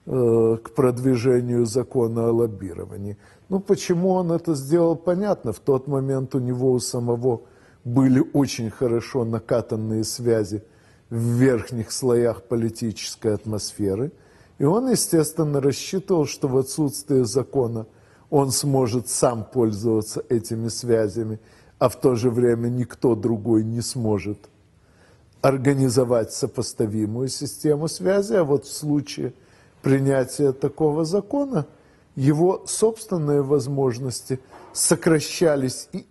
э, 0.06 0.58
к 0.64 0.72
продвижению 0.72 1.66
закона 1.66 2.28
о 2.28 2.32
лоббировании. 2.32 3.18
Ну, 3.50 3.60
почему 3.60 4.10
он 4.10 4.32
это 4.32 4.56
сделал, 4.56 4.96
понятно. 4.96 5.54
В 5.54 5.60
тот 5.60 5.88
момент 5.88 6.36
у 6.36 6.40
него 6.40 6.72
у 6.72 6.80
самого 6.80 7.42
были 7.84 8.24
очень 8.34 8.70
хорошо 8.70 9.26
накатанные 9.26 10.04
связи 10.04 10.64
в 11.10 11.18
верхних 11.18 11.92
слоях 11.92 12.44
политической 12.44 13.34
атмосферы. 13.34 14.12
И 14.58 14.66
он, 14.66 14.90
естественно, 14.90 15.62
рассчитывал, 15.62 16.26
что 16.26 16.48
в 16.48 16.58
отсутствие 16.58 17.26
закона– 17.26 17.86
он 18.34 18.50
сможет 18.50 19.10
сам 19.10 19.46
пользоваться 19.46 20.26
этими 20.28 20.68
связями, 20.68 21.40
а 21.78 21.88
в 21.88 21.96
то 21.96 22.16
же 22.16 22.32
время 22.32 22.68
никто 22.68 23.14
другой 23.14 23.64
не 23.64 23.82
сможет 23.82 24.50
организовать 25.42 26.34
сопоставимую 26.34 27.28
систему 27.28 27.88
связи, 27.88 28.34
а 28.34 28.44
вот 28.44 28.66
в 28.66 28.74
случае 28.74 29.36
принятия 29.84 30.52
такого 30.52 31.06
закона 31.06 31.68
его 32.16 32.64
собственные 32.66 33.44
возможности 33.44 34.40
сокращались 34.74 35.88
и 35.92 36.08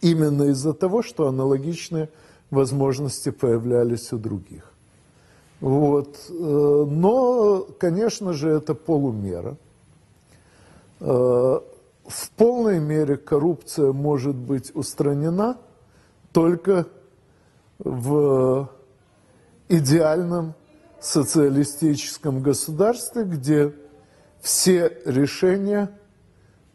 именно 0.00 0.44
из-за 0.44 0.72
того, 0.72 1.02
что 1.02 1.28
аналогичные 1.28 2.08
возможности 2.50 3.30
появлялись 3.30 4.12
у 4.12 4.18
других. 4.18 4.72
Вот. 5.60 6.16
Э, 6.28 6.32
но, 6.88 7.66
конечно 7.78 8.32
же, 8.32 8.50
это 8.50 8.74
полумера. 8.74 9.56
Э, 11.00 11.60
в 12.06 12.30
полной 12.36 12.80
мере 12.80 13.16
коррупция 13.16 13.92
может 13.92 14.34
быть 14.34 14.74
устранена 14.74 15.58
только 16.32 16.86
в 17.78 18.68
идеальном 19.68 20.54
социалистическом 21.00 22.42
государстве, 22.42 23.24
где 23.24 23.72
все 24.40 24.98
решения 25.04 25.90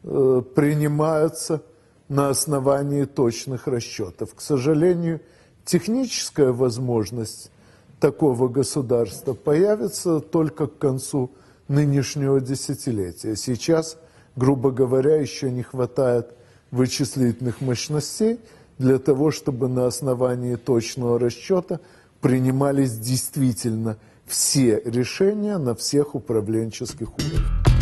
э, 0.04 0.42
принимаются 0.56 1.62
на 2.10 2.30
основании 2.30 3.06
точных 3.06 3.68
расчетов. 3.68 4.36
К 4.36 4.42
сожалению, 4.42 5.22
техническая 5.64 6.52
возможность 6.52 7.52
такого 8.00 8.48
государства 8.48 9.34
появится 9.34 10.20
только 10.20 10.68
к 10.68 10.78
концу 10.78 11.32
нынешнего 11.68 12.40
десятилетия. 12.40 13.36
Сейчас– 13.36 13.98
грубо 14.36 14.72
говоря, 14.72 15.16
еще 15.16 15.52
не 15.52 15.64
хватает 15.64 16.34
вычислительных 16.72 17.62
мощностей 17.62 18.40
для 18.78 19.00
того, 19.00 19.32
чтобы 19.32 19.68
на 19.68 19.88
основании 19.88 20.56
точного 20.56 21.20
расчета 21.20 21.80
принимались 22.22 22.98
действительно 22.98 23.98
все 24.26 24.82
решения 24.84 25.58
на 25.58 25.76
всех 25.76 26.16
управленческих 26.16 27.10
уровнях. 27.18 27.75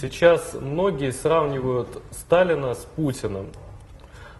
Сейчас 0.00 0.54
многие 0.60 1.10
сравнивают 1.10 1.88
Сталина 2.10 2.74
с 2.74 2.86
Путиным. 2.96 3.46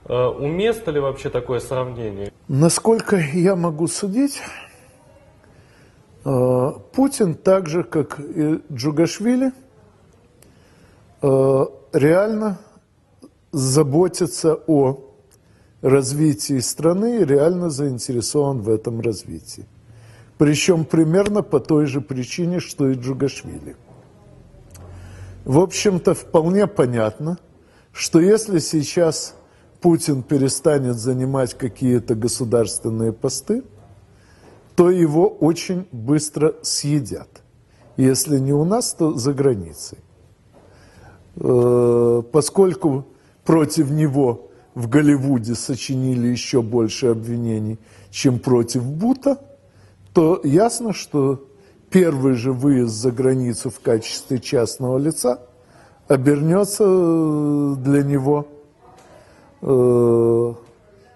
Э, 0.04 0.26
уместно 0.26 0.90
ли 0.90 1.00
вообще 1.00 1.30
такое 1.30 1.60
сравнение? 1.60 2.30
Насколько 2.46 3.16
я 3.16 3.56
могу 3.56 3.88
судить, 3.88 4.38
э, 6.24 6.72
Путин, 6.92 7.34
так 7.34 7.68
же 7.68 7.84
как 7.84 8.20
и 8.20 8.60
Джугашвили, 8.70 9.52
э, 11.22 11.64
реально 11.92 12.58
заботится 13.52 14.58
о 14.66 15.00
развитии 15.80 16.58
страны 16.58 17.22
и 17.22 17.24
реально 17.24 17.70
заинтересован 17.70 18.60
в 18.60 18.68
этом 18.68 19.00
развитии. 19.00 19.64
Причем 20.36 20.84
примерно 20.84 21.42
по 21.42 21.60
той 21.60 21.86
же 21.86 22.02
причине, 22.02 22.60
что 22.60 22.90
и 22.90 22.94
Джугашвили. 22.94 23.76
В 25.46 25.60
общем-то, 25.60 26.14
вполне 26.14 26.66
понятно, 26.66 27.38
что 27.92 28.18
если 28.18 28.58
сейчас 28.58 29.36
Путин 29.80 30.24
перестанет 30.24 30.96
занимать 30.96 31.54
какие-то 31.54 32.16
государственные 32.16 33.12
посты, 33.12 33.62
то 34.74 34.90
его 34.90 35.28
очень 35.28 35.86
быстро 35.92 36.56
съедят. 36.62 37.28
Если 37.96 38.40
не 38.40 38.52
у 38.52 38.64
нас, 38.64 38.92
то 38.92 39.14
за 39.14 39.32
границей. 39.32 39.98
Э, 41.36 42.22
поскольку 42.32 43.06
против 43.44 43.92
него 43.92 44.50
в 44.74 44.88
Голливуде 44.88 45.54
сочинили 45.54 46.26
еще 46.26 46.60
больше 46.60 47.06
обвинений, 47.06 47.78
чем 48.10 48.40
против 48.40 48.84
Бута, 48.84 49.38
то 50.12 50.40
ясно, 50.42 50.92
что 50.92 51.46
первый 51.96 52.34
же 52.34 52.52
выезд 52.52 52.92
за 52.92 53.10
границу 53.10 53.70
в 53.70 53.80
качестве 53.80 54.38
частного 54.38 54.98
лица 54.98 55.40
обернется 56.08 56.84
для 56.84 58.02
него 58.02 58.46
э, 59.62 60.54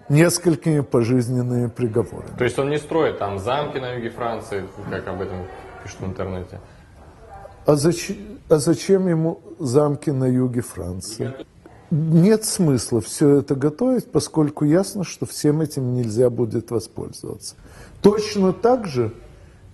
несколькими 0.09 0.79
пожизненными 0.79 1.67
приговорами. 1.67 2.35
То 2.35 2.43
есть 2.45 2.57
он 2.57 2.71
не 2.71 2.79
строит 2.79 3.19
там 3.19 3.37
замки 3.37 3.77
на 3.77 3.93
юге 3.93 4.09
Франции, 4.09 4.63
как 4.89 5.07
об 5.07 5.21
этом 5.21 5.45
пишут 5.83 5.99
в 5.99 6.05
интернете? 6.07 6.59
А 7.67 7.75
зачем, 7.75 8.17
а 8.49 8.55
зачем 8.55 9.07
ему 9.07 9.39
замки 9.59 10.09
на 10.09 10.25
юге 10.25 10.61
Франции? 10.61 11.31
Нет 11.91 12.43
смысла 12.43 13.01
все 13.01 13.35
это 13.35 13.53
готовить, 13.53 14.11
поскольку 14.11 14.65
ясно, 14.65 15.03
что 15.03 15.27
всем 15.27 15.61
этим 15.61 15.93
нельзя 15.93 16.31
будет 16.31 16.71
воспользоваться. 16.71 17.53
Точно 18.01 18.51
так 18.51 18.87
же, 18.87 19.13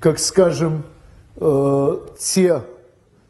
как, 0.02 0.20
скажем, 0.20 0.84
э, 1.38 1.98
те 2.20 2.64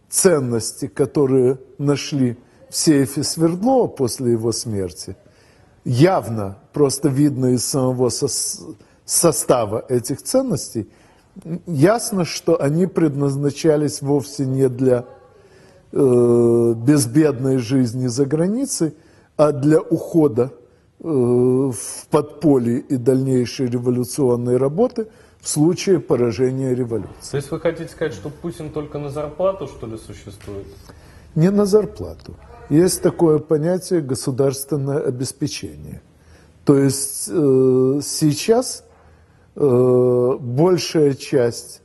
ценности, 0.10 0.88
которые 0.88 1.60
нашли 1.78 2.38
в 2.70 2.76
сейфе 2.76 3.24
Свердлова 3.24 3.88
после 3.88 4.32
его 4.32 4.52
смерти, 4.52 5.15
явно, 5.86 6.58
просто 6.74 7.10
видно 7.10 7.48
из 7.48 7.65
самого 7.65 8.10
со 8.10 8.28
состава 9.06 9.86
этих 9.88 10.22
ценностей, 10.22 10.89
ясно, 11.65 12.26
что 12.26 12.62
они 12.62 12.88
предназначались 12.88 14.02
вовсе 14.02 14.46
не 14.46 14.67
для 14.67 15.06
э, 15.91 16.74
безбедной 16.76 17.58
жизни 17.58 18.08
за 18.08 18.26
границей, 18.26 18.93
а 19.38 19.52
для 19.52 19.80
ухода 19.80 20.52
э, 21.00 21.08
в 21.08 22.08
подполье 22.10 22.80
и 22.80 22.98
дальнейшей 22.98 23.67
революционной 23.67 24.58
работы 24.58 25.08
в 25.48 25.50
случае 25.50 26.02
поражения 26.02 26.76
революции. 26.76 27.32
То 27.32 27.38
есть 27.38 27.52
вы 27.52 27.62
хотите 27.62 27.90
сказать, 27.90 28.14
что 28.14 28.30
Путин 28.30 28.70
только 28.70 29.00
на 29.00 29.10
зарплату, 29.10 29.68
что 29.68 29.88
ли, 29.88 29.98
существует? 29.98 30.68
Не 31.36 31.52
на 31.52 31.66
зарплату. 31.66 32.36
Есть 32.70 33.02
такое 33.02 33.40
понятие 33.40 34.02
государственное 34.02 35.00
обеспечение. 35.00 36.02
То 36.66 36.78
есть 36.78 37.30
э, 37.30 38.02
сейчас 38.04 38.84
э, 39.56 40.38
большая 40.38 41.14
часть 41.14 41.82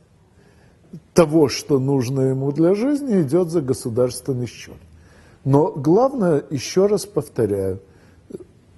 того, 1.13 1.47
что 1.47 1.79
нужно 1.79 2.19
ему 2.19 2.51
для 2.51 2.75
жизни, 2.75 3.21
идет 3.21 3.49
за 3.49 3.61
государственный 3.61 4.47
счет. 4.47 4.81
Но 5.45 5.71
главное, 5.71 6.43
еще 6.49 6.87
раз 6.87 7.05
повторяю, 7.05 7.79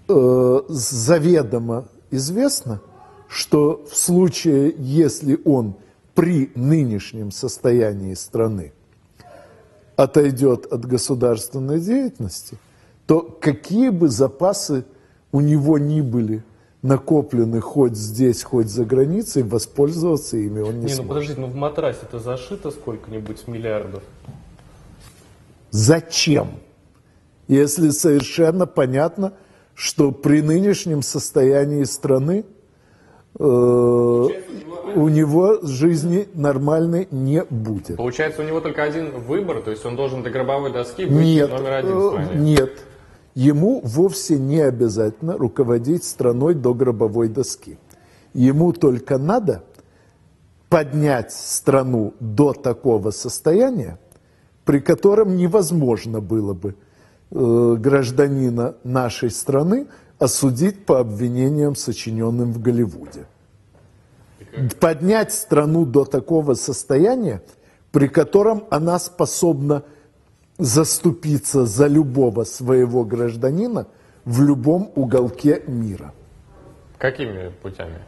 э, 0.08 0.62
заведомо 0.70 1.86
известно, 2.12 2.82
что 3.28 3.86
в 3.90 3.96
случае, 3.96 4.74
если 4.78 5.40
он 5.46 5.76
при 6.14 6.52
нынешнем 6.56 7.32
состоянии 7.32 8.14
страны 8.14 8.74
отойдет 9.96 10.66
от 10.72 10.86
государственной 10.86 11.80
деятельности, 11.80 12.58
то 13.06 13.22
какие 13.22 13.90
бы 13.90 14.10
запасы 14.10 14.86
у 15.32 15.42
него 15.42 15.78
ни 15.78 16.02
были 16.02 16.44
накоплены 16.82 17.62
хоть 17.62 17.96
здесь, 17.96 18.44
хоть 18.44 18.68
за 18.68 18.86
границей, 18.86 19.44
воспользоваться 19.44 20.38
ими 20.38 20.62
он 20.62 20.80
не, 20.80 20.86
не 20.86 20.88
ну, 20.88 20.88
сможет. 20.88 21.00
ну 21.00 21.08
подождите, 21.08 21.42
ну 21.42 21.48
в 21.48 21.56
матрасе 21.56 22.00
это 22.04 22.20
зашито 22.20 22.72
сколько-нибудь 22.72 23.48
миллиардов? 23.48 24.04
Зачем? 25.72 26.52
Если 27.48 27.90
совершенно 27.90 28.66
понятно, 28.66 29.34
что 29.74 30.12
при 30.12 30.42
нынешнем 30.42 31.02
состоянии 31.02 31.84
страны 31.84 32.46
у 33.38 35.10
него 35.10 35.60
жизни 35.62 36.28
нормальной 36.34 37.08
не 37.12 37.44
будет. 37.44 37.98
Получается, 37.98 38.42
у 38.42 38.46
него 38.46 38.62
только 38.62 38.84
один 38.84 39.12
выбор, 39.12 39.62
то 39.62 39.72
есть 39.72 39.86
он 39.86 39.96
должен 39.96 40.24
до 40.24 40.30
гробовой 40.30 40.72
доски 40.72 41.06
быть 41.06 41.26
нет, 41.26 41.50
номер 41.50 41.74
один 41.74 41.98
в 41.98 42.08
стране? 42.12 42.30
Э, 42.34 42.38
нет. 42.38 42.72
Ему 43.34 43.82
вовсе 43.84 44.40
не 44.40 44.62
обязательно 44.62 45.38
руководить 45.38 46.06
страной 46.06 46.54
до 46.54 46.74
гробовой 46.74 47.28
доски. 47.28 47.78
Ему 48.34 48.72
только 48.72 49.18
надо 49.18 49.64
поднять 50.70 51.34
страну 51.34 52.14
до 52.22 52.54
такого 52.54 53.12
состояния, 53.12 54.00
при 54.64 54.80
котором 54.80 55.36
невозможно 55.36 56.22
было 56.22 56.54
бы 56.54 56.76
э, 57.32 57.76
гражданина 57.78 58.76
нашей 58.86 59.30
страны 59.30 59.88
осудить 60.20 60.86
по 60.86 61.00
обвинениям, 61.00 61.76
сочиненным 61.76 62.54
в 62.54 62.62
Голливуде 62.62 63.26
поднять 64.80 65.34
страну 65.34 65.86
до 65.86 66.06
такого 66.06 66.54
состояния, 66.54 67.42
при 67.92 68.08
котором 68.08 68.66
она 68.70 69.00
способна 69.00 69.84
заступиться 70.58 71.66
за 71.66 71.88
любого 71.88 72.44
своего 72.44 73.04
гражданина 73.04 73.88
в 74.24 74.42
любом 74.42 74.92
уголке 74.96 75.62
мира. 75.68 76.14
Какими 76.98 77.52
путями? 77.62 78.00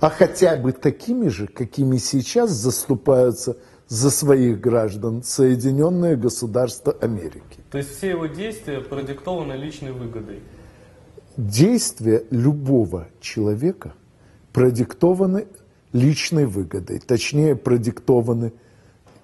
А 0.00 0.08
хотя 0.08 0.56
бы 0.56 0.72
такими 0.72 1.28
же, 1.28 1.46
какими 1.46 1.98
сейчас 1.98 2.50
заступаются 2.50 3.58
за 3.88 4.10
своих 4.10 4.60
граждан 4.60 5.22
Соединенные 5.22 6.16
Государства 6.16 6.96
Америки. 7.02 7.60
То 7.70 7.78
есть 7.78 7.96
все 7.96 8.10
его 8.10 8.26
действия 8.26 8.80
продиктованы 8.80 9.52
личной 9.52 9.92
выгодой? 9.92 10.40
Действия 11.36 12.24
любого 12.30 13.08
человека 13.20 13.94
продиктованы 14.52 15.46
личной 15.92 16.46
выгодой, 16.46 16.98
точнее 16.98 17.56
продиктованы 17.56 18.52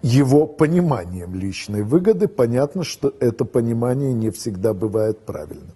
его 0.02 0.46
пониманием 0.46 1.34
личной 1.34 1.82
выгоды. 1.82 2.28
Понятно, 2.28 2.84
что 2.84 3.12
это 3.20 3.44
понимание 3.44 4.12
не 4.12 4.30
всегда 4.30 4.72
бывает 4.72 5.18
правильным. 5.20 5.72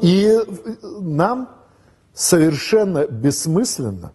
И 0.00 0.38
нам 1.00 1.48
совершенно 2.12 3.06
бессмысленно 3.06 4.12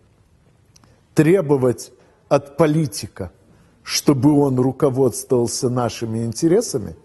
требовать 1.16 1.92
от 2.30 2.58
политика, 2.58 3.32
чтобы 3.84 4.32
он 4.40 4.60
руководствовался 4.60 5.70
нашими 5.70 6.24
интересами, 6.24 6.96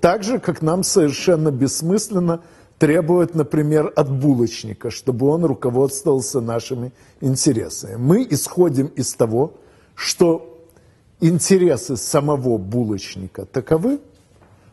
так 0.00 0.22
же, 0.22 0.38
как 0.38 0.60
нам 0.60 0.82
совершенно 0.82 1.50
бессмысленно 1.50 2.42
требовать, 2.78 3.34
например, 3.34 3.92
от 3.94 4.10
булочника, 4.10 4.90
чтобы 4.90 5.28
он 5.28 5.44
руководствовался 5.44 6.40
нашими 6.40 6.92
интересами. 7.20 7.96
Мы 7.96 8.26
исходим 8.28 8.86
из 8.86 9.14
того, 9.14 9.54
что 9.94 10.66
интересы 11.20 11.96
самого 11.96 12.58
булочника 12.58 13.46
таковы, 13.46 14.00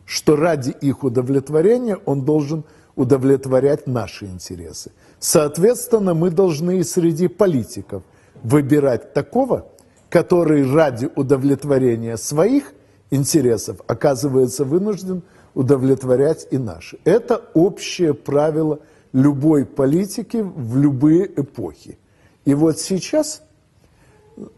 что 0.04 0.36
ради 0.36 0.70
их 0.70 1.04
удовлетворения 1.04 1.96
он 2.04 2.24
должен 2.24 2.64
удовлетворять 2.96 3.86
наши 3.86 4.26
интересы. 4.26 4.92
Соответственно, 5.18 6.14
мы 6.14 6.30
должны 6.30 6.80
и 6.80 6.84
среди 6.84 7.28
политиков 7.28 8.02
выбирать 8.42 9.14
такого, 9.14 9.66
который 10.10 10.70
ради 10.70 11.08
удовлетворения 11.14 12.16
своих 12.16 12.74
интересов 13.10 13.78
оказывается 13.86 14.64
вынужден 14.64 15.22
удовлетворять 15.54 16.46
и 16.50 16.58
наши. 16.58 16.98
Это 17.04 17.42
общее 17.54 18.14
правило 18.14 18.80
любой 19.12 19.64
политики 19.66 20.38
в 20.42 20.76
любые 20.76 21.26
эпохи. 21.26 21.98
И 22.44 22.54
вот 22.54 22.78
сейчас 22.78 23.42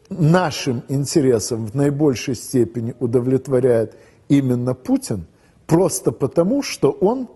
нашим 0.09 0.83
интересам 0.88 1.66
в 1.66 1.74
наибольшей 1.74 2.35
степени 2.35 2.94
удовлетворяет 3.00 3.96
именно 4.28 4.74
Путин, 4.74 5.26
просто 5.66 6.12
потому, 6.12 6.62
что 6.62 6.90
он 6.90 7.28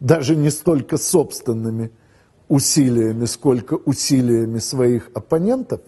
даже 0.00 0.36
не 0.36 0.50
столько 0.50 0.96
собственными 0.96 1.90
усилиями, 2.48 3.26
сколько 3.26 3.74
усилиями 3.74 4.58
своих 4.58 5.10
оппонентов 5.14 5.80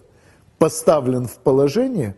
поставлен 0.59 1.25
в 1.25 1.37
положение, 1.37 2.15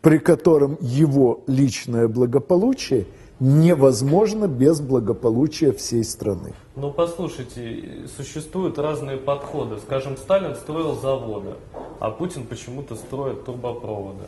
при 0.00 0.18
котором 0.18 0.78
его 0.80 1.42
личное 1.46 2.06
благополучие 2.06 3.06
невозможно 3.42 4.46
без 4.46 4.80
благополучия 4.80 5.72
всей 5.72 6.04
страны. 6.04 6.54
Ну, 6.76 6.92
послушайте, 6.92 8.06
существуют 8.16 8.78
разные 8.78 9.16
подходы. 9.16 9.78
Скажем, 9.80 10.16
Сталин 10.16 10.54
строил 10.54 10.94
заводы, 10.94 11.54
а 11.98 12.10
Путин 12.10 12.46
почему-то 12.46 12.94
строит 12.94 13.44
трубопроводы. 13.44 14.22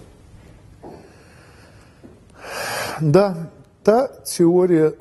Да, 3.01 3.51
та 3.85 4.09
теория, 4.25 4.95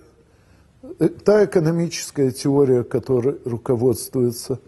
э, 1.00 1.08
та 1.08 1.46
экономическая 1.46 2.30
теория, 2.30 2.84
которой 2.84 3.40
руководствуется 3.46 4.60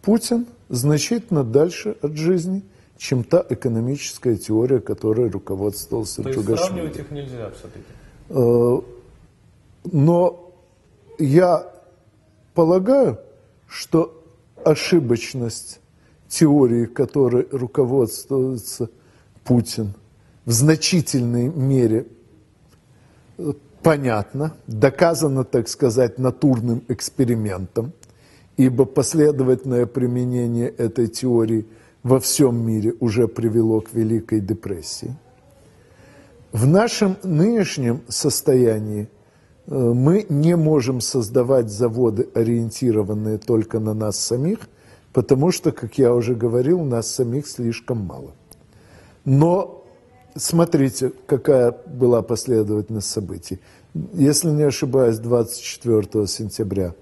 Путин, 0.00 0.46
значительно 0.70 1.44
дальше 1.44 1.96
от 2.00 2.14
жизни, 2.16 2.62
чем 2.96 3.22
та 3.22 3.44
экономическая 3.50 4.36
теория, 4.36 4.80
которой 4.80 5.28
руководствовался 5.28 6.22
То 6.22 6.30
есть 6.30 6.40
Джугашвили. 6.40 6.68
сравнивать 6.68 6.96
их 6.96 7.10
нельзя 7.10 7.50
все-таки? 7.50 8.84
Но 9.84 10.52
я 11.18 11.70
полагаю, 12.54 13.18
что 13.68 14.22
ошибочность 14.64 15.80
теории, 16.28 16.86
которой 16.86 17.46
руководствуется 17.50 18.90
Путин, 19.44 19.94
в 20.44 20.52
значительной 20.52 21.48
мере 21.48 22.06
понятна, 23.82 24.54
доказана, 24.66 25.44
так 25.44 25.68
сказать, 25.68 26.18
натурным 26.18 26.82
экспериментом, 26.88 27.92
ибо 28.56 28.84
последовательное 28.84 29.86
применение 29.86 30.68
этой 30.68 31.08
теории 31.08 31.66
во 32.02 32.20
всем 32.20 32.66
мире 32.66 32.94
уже 33.00 33.28
привело 33.28 33.80
к 33.80 33.92
Великой 33.92 34.40
депрессии. 34.40 35.14
В 36.52 36.66
нашем 36.66 37.16
нынешнем 37.22 38.02
состоянии 38.08 39.08
мы 39.66 40.26
не 40.28 40.56
можем 40.56 41.00
создавать 41.00 41.70
заводы, 41.70 42.28
ориентированные 42.34 43.38
только 43.38 43.80
на 43.80 43.94
нас 43.94 44.18
самих, 44.18 44.68
потому 45.12 45.50
что, 45.50 45.72
как 45.72 45.98
я 45.98 46.14
уже 46.14 46.34
говорил, 46.34 46.82
нас 46.82 47.08
самих 47.08 47.46
слишком 47.46 47.98
мало. 47.98 48.32
Но 49.24 49.84
смотрите, 50.34 51.12
какая 51.26 51.72
была 51.86 52.22
последовательность 52.22 53.10
событий. 53.10 53.60
Если 54.12 54.48
не 54.50 54.64
ошибаюсь, 54.64 55.18
24 55.18 56.26
сентября 56.26 56.94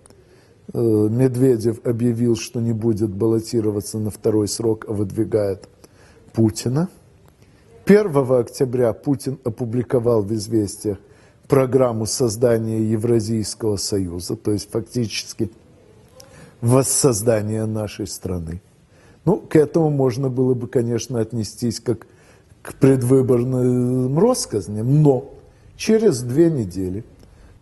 э, 0.72 0.79
Медведев 0.79 1.85
объявил, 1.85 2.37
что 2.37 2.61
не 2.61 2.72
будет 2.72 3.11
баллотироваться 3.11 3.98
на 3.98 4.11
второй 4.11 4.46
срок, 4.46 4.85
а 4.88 4.92
выдвигает 4.92 5.68
Путина– 6.33 6.88
1 7.85 8.33
октября 8.33 8.92
Путин 8.92 9.38
опубликовал 9.44 10.22
в 10.22 10.33
«Известиях» 10.33 10.98
программу 11.53 12.07
создания 12.07 12.83
Евразийского 12.83 13.77
союза, 13.77 14.37
то 14.37 14.53
есть 14.53 14.71
фактически 14.71 15.51
воссоздание 16.62 17.67
нашей 17.67 18.07
страны. 18.07 18.62
Ну, 19.27 19.37
к 19.37 19.57
этому 19.57 19.91
можно 19.91 20.31
было 20.31 20.55
бы, 20.55 20.67
конечно, 20.67 21.21
отнестись 21.21 21.79
как 21.79 22.07
к 22.62 22.73
предвыборным 22.77 24.19
россказням, 24.19 25.03
но 25.03 25.35
через 25.77 26.23
две 26.23 26.51
недели 26.51 27.05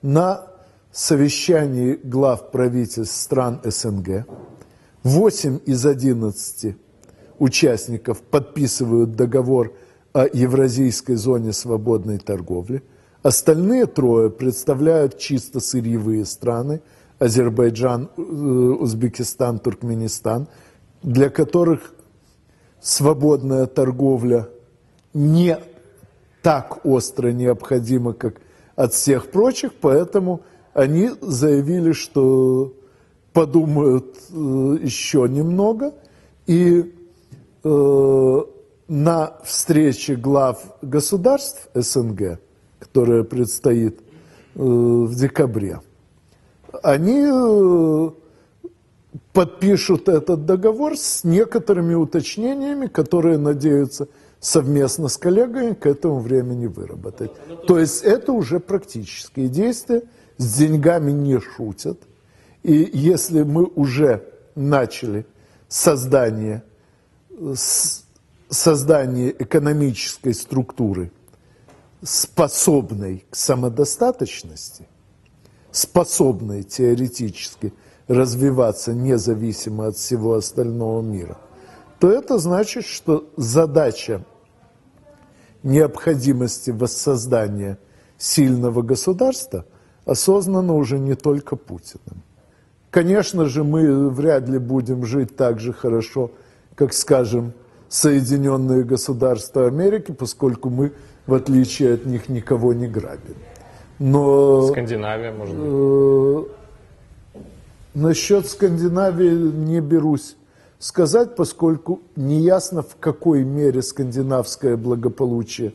на 0.02 0.46
совещании 0.92 1.98
глав 2.00 2.52
правительств 2.52 3.16
стран 3.16 3.60
СНГ 3.64 4.24
8 5.02 5.58
из 5.66 5.84
11 5.84 6.76
участников 7.40 8.20
подписывают 8.20 9.16
договор 9.16 9.72
о 10.12 10.28
Евразийской 10.32 11.16
зоне 11.16 11.52
свободной 11.52 12.18
торговли. 12.18 12.84
Остальные 13.22 13.86
трое 13.86 14.30
представляют 14.30 15.18
чисто 15.18 15.60
сырьевые 15.60 16.24
страны– 16.24 16.80
Азербайджан, 17.20 18.08
э, 18.16 18.20
Узбекистан, 18.22 19.58
Туркменистан, 19.58 20.48
для 21.02 21.28
которых 21.28 21.92
свободная 22.80 23.66
торговля 23.66 24.48
не 25.12 25.58
так 26.42 26.84
остро 26.86 27.28
необходима, 27.28 28.14
как 28.14 28.40
от 28.74 28.94
всех 28.94 29.30
прочих, 29.30 29.74
поэтому 29.74 30.40
они 30.72 31.10
заявили, 31.20 31.92
что 31.92 32.72
подумают 33.34 34.16
э, 34.30 34.78
еще 34.80 35.28
немного. 35.28 35.92
И 36.46 36.94
э, 37.62 38.40
на 38.88 39.32
встрече 39.44 40.14
глав 40.16 40.58
государств 40.80 41.68
СНГ, 41.74 42.40
которая 42.80 43.22
предстоит 43.22 44.00
э, 44.00 44.02
в 44.56 45.14
декабре, 45.14 45.80
они 46.82 47.26
э, 47.26 48.10
подпишут 49.32 50.08
этот 50.08 50.46
договор 50.46 50.96
с 50.96 51.22
некоторыми 51.22 51.94
уточнениями, 51.94 52.86
которые 52.86 53.38
надеются 53.38 54.08
совместно 54.40 55.08
с 55.08 55.16
коллегами 55.16 55.74
к 55.74 55.86
этому 55.86 56.18
времени 56.18 56.66
выработать. 56.66 57.30
То 57.66 57.78
есть 57.78 58.02
это 58.02 58.32
уже 58.32 58.58
практические 58.58 59.48
действия, 59.48 60.02
с 60.38 60.56
деньгами 60.56 61.12
не 61.12 61.38
шутят. 61.38 62.00
И 62.62 62.90
если 62.92 63.42
мы 63.42 63.64
уже 63.64 64.24
начали 64.54 65.26
создание 65.68 66.64
создание 68.48 69.34
экономической 69.38 70.34
структуры, 70.34 71.12
способной 72.02 73.24
к 73.30 73.36
самодостаточности, 73.36 74.88
способной 75.70 76.62
теоретически 76.62 77.72
развиваться 78.08 78.92
независимо 78.92 79.88
от 79.88 79.96
всего 79.96 80.34
остального 80.34 81.02
мира, 81.02 81.38
то 81.98 82.10
это 82.10 82.38
значит, 82.38 82.84
что 82.84 83.30
задача 83.36 84.24
необходимости 85.62 86.70
воссоздания 86.70 87.78
сильного 88.18 88.82
государства 88.82 89.66
осознана 90.04 90.74
уже 90.74 90.98
не 90.98 91.14
только 91.14 91.56
Путиным. 91.56 92.22
Конечно 92.90 93.46
же, 93.46 93.62
мы 93.62 94.10
вряд 94.10 94.48
ли 94.48 94.58
будем 94.58 95.04
жить 95.04 95.36
так 95.36 95.60
же 95.60 95.72
хорошо, 95.72 96.32
как, 96.74 96.92
скажем, 96.92 97.52
Соединенные 97.88 98.84
Государства 98.84 99.66
Америки, 99.66 100.12
поскольку 100.12 100.70
мы, 100.70 100.92
в 101.30 101.34
отличие 101.34 101.94
от 101.94 102.06
них, 102.06 102.28
никого 102.28 102.72
не 102.72 102.88
грабим. 102.88 103.36
Но, 104.00 104.66
Скандинавия, 104.68 105.32
может 105.32 105.56
быть. 105.56 105.68
Э, 105.70 107.38
насчет 107.94 108.48
Скандинавии 108.48 109.30
не 109.30 109.80
берусь 109.80 110.36
сказать, 110.80 111.36
поскольку 111.36 112.00
неясно, 112.16 112.82
в 112.82 112.96
какой 112.98 113.44
мере 113.44 113.80
скандинавское 113.80 114.76
благополучие 114.76 115.72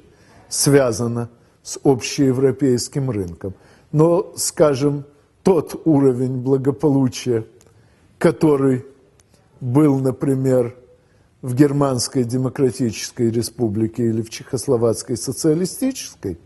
связано 0.50 1.30
с 1.64 1.80
общеевропейским 1.84 3.10
рынком. 3.10 3.54
Но, 3.94 4.34
скажем, 4.36 5.06
тот 5.42 5.82
уровень 5.86 6.42
благополучия, 6.42 7.46
который 8.18 8.86
был, 9.62 10.00
например, 10.00 10.76
в 11.46 11.54
Германской 11.54 12.24
Демократической 12.24 13.30
Республике 13.30 14.08
или 14.10 14.24
в 14.24 14.32
Чехословацкой 14.32 15.16
Социалистической 15.16 16.40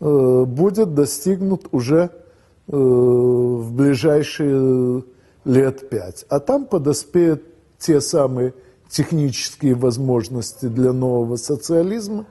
э, 0.00 0.44
будет 0.46 0.94
достигнут 0.94 1.68
уже 1.70 2.08
э, 2.08 2.74
в 2.74 3.74
ближайшие 3.74 5.04
лет 5.44 5.90
пять. 5.90 6.24
А 6.30 6.40
там 6.40 6.64
подоспеют 6.64 7.42
те 7.78 8.00
самые 8.00 8.54
технические 8.88 9.74
возможности 9.74 10.64
для 10.64 10.94
нового 10.94 11.36
социализма, 11.36 12.24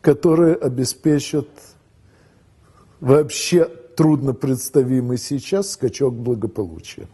которые 0.00 0.54
обеспечат 0.54 1.48
вообще 3.00 3.66
трудно 3.94 4.32
представимый 4.32 5.18
сейчас 5.18 5.72
скачок 5.72 6.14
благополучия. 6.14 7.08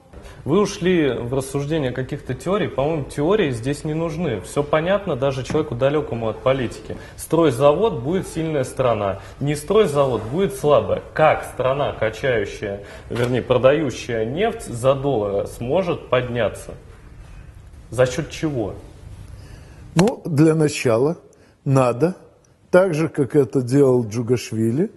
Вы 0.47 0.61
ушли 0.61 1.11
в 1.11 1.35
рассуждение 1.35 1.91
каких-то 1.91 2.33
теорий. 2.33 2.69
По-моему, 2.69 3.03
теории 3.03 3.51
здесь 3.51 3.83
не 3.83 3.95
нужны. 3.95 4.41
Все 4.43 4.63
понятно 4.63 5.17
даже 5.17 5.43
человеку 5.43 5.75
далекому 5.75 6.29
от 6.29 6.39
политики. 6.39 6.97
Строй 7.17 7.51
завод 7.51 8.01
будет 8.01 8.29
сильная 8.29 8.63
страна. 8.63 9.19
Не 9.41 9.57
строй 9.57 9.89
завод 9.89 10.23
будет 10.31 10.55
слабая. 10.55 11.03
Как 11.15 11.45
страна, 11.53 11.93
качающая, 11.95 12.85
вернее, 13.11 13.43
продающая 13.43 14.25
нефть 14.25 14.67
за 14.69 14.95
доллары, 14.95 15.49
сможет 15.49 16.09
подняться? 16.11 16.75
За 17.91 18.07
счет 18.07 18.31
чего? 18.31 18.75
Ну, 19.97 20.23
для 20.25 20.55
начала 20.55 21.17
надо, 21.65 22.15
так 22.71 22.95
же, 22.95 23.09
как 23.09 23.35
это 23.35 23.63
делал 23.63 24.07
Джугашвили, 24.07 24.93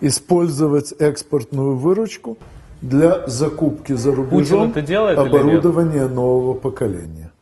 использовать 0.00 0.94
экспортную 1.00 1.74
выручку 1.74 2.38
для 2.88 3.26
закупки 3.26 3.94
за 3.94 4.14
рубежом 4.14 4.70
это 4.70 4.82
делает 4.82 5.18
оборудования 5.18 6.06
нового 6.06 6.52
поколения. 6.52 7.32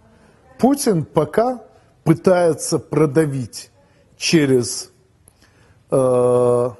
Путин 0.58 1.04
пока 1.04 1.64
пытается 2.04 2.78
продавить 2.78 3.72
через 4.16 4.92
э, 5.90 6.70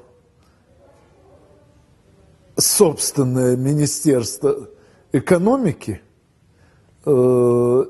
собственное 2.56 3.56
Министерство 3.56 4.68
экономики 5.10 6.00
э, 7.04 7.84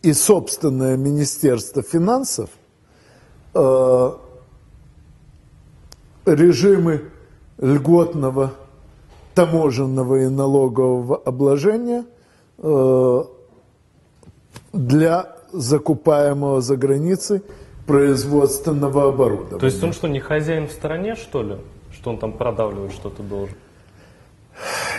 и 0.00 0.12
собственное 0.14 0.96
Министерство 0.96 1.82
финансов 1.82 2.48
э, 3.52 4.10
режимы 6.24 7.10
льготного 7.58 8.54
таможенного 9.34 10.22
и 10.22 10.28
налогового 10.28 11.16
обложения 11.16 12.04
э, 12.58 13.24
для 14.72 15.36
закупаемого 15.52 16.60
за 16.60 16.76
границей 16.76 17.42
производственного 17.86 19.08
оборудования. 19.08 19.58
То 19.58 19.66
есть 19.66 19.82
он 19.82 19.92
что, 19.92 20.08
не 20.08 20.20
хозяин 20.20 20.68
в 20.68 20.72
стране, 20.72 21.14
что 21.16 21.42
ли? 21.42 21.56
Что 21.92 22.10
он 22.10 22.18
там 22.18 22.32
продавливать 22.32 22.92
что-то 22.92 23.22
должен? 23.22 23.56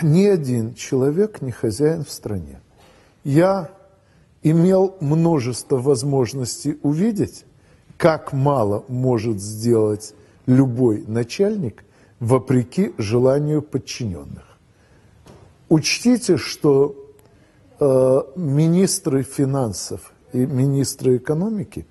Ни 0.02 0.26
один 0.26 0.74
человек 0.74 1.42
не 1.42 1.50
хозяин 1.50 2.04
в 2.04 2.10
стране. 2.10 2.60
Я 3.24 3.70
имел 4.42 4.96
множество 5.00 5.76
возможностей 5.76 6.78
увидеть, 6.82 7.44
как 7.96 8.32
мало 8.32 8.84
может 8.88 9.40
сделать 9.40 10.14
любой 10.46 11.04
начальник 11.06 11.83
вопреки 12.20 12.92
желанию 12.98 13.62
подчиненных. 13.62 14.44
Учтите, 15.68 16.36
что 16.36 16.94
э, 17.80 18.22
министры 18.36 19.22
финансов 19.22 20.12
и 20.32 20.46
министры 20.46 21.16
экономики 21.16 21.86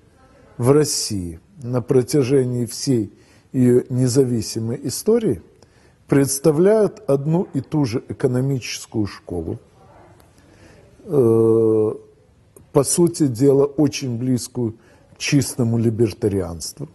в 0.58 0.70
России 0.70 1.40
на 1.62 1.82
протяжении 1.82 2.66
всей 2.66 3.12
ее 3.52 3.84
независимой 3.88 4.80
истории 4.84 5.42
представляют 6.08 7.02
одну 7.08 7.48
и 7.54 7.60
ту 7.60 7.84
же 7.84 8.02
экономическую 8.08 9.06
школу, 9.06 9.58
э, 11.04 11.94
по 12.72 12.84
сути 12.84 13.26
дела 13.26 13.64
очень 13.64 14.18
близкую 14.18 14.74
к 15.14 15.18
чистому 15.18 15.78
либертарианству, 15.78 16.88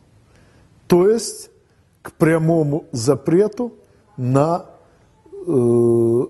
то 0.87 1.09
есть 1.09 1.49
к 2.01 2.13
прямому 2.13 2.85
запрету 2.91 3.73
на 4.17 4.65
э, 5.31 6.25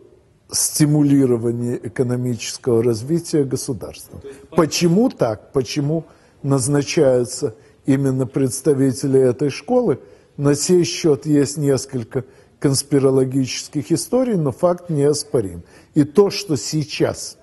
стимулирование 0.51 1.79
экономического 1.87 2.83
развития 2.83 3.43
государства. 3.43 4.21
Почему 4.55 5.09
так? 5.09 5.51
Почему 5.51 6.05
назначаются 6.41 7.55
именно 7.85 8.25
представители 8.25 9.19
этой 9.19 9.49
школы? 9.49 9.99
На 10.37 10.55
сей 10.55 10.83
счет 10.83 11.25
есть 11.25 11.57
несколько 11.57 12.25
конспирологических 12.59 13.91
историй, 13.91 14.35
но 14.35 14.51
факт 14.51 14.89
неоспорим. 14.89 15.63
И 15.93 16.03
то, 16.03 16.29
что 16.29 16.55
сейчас, 16.55 17.37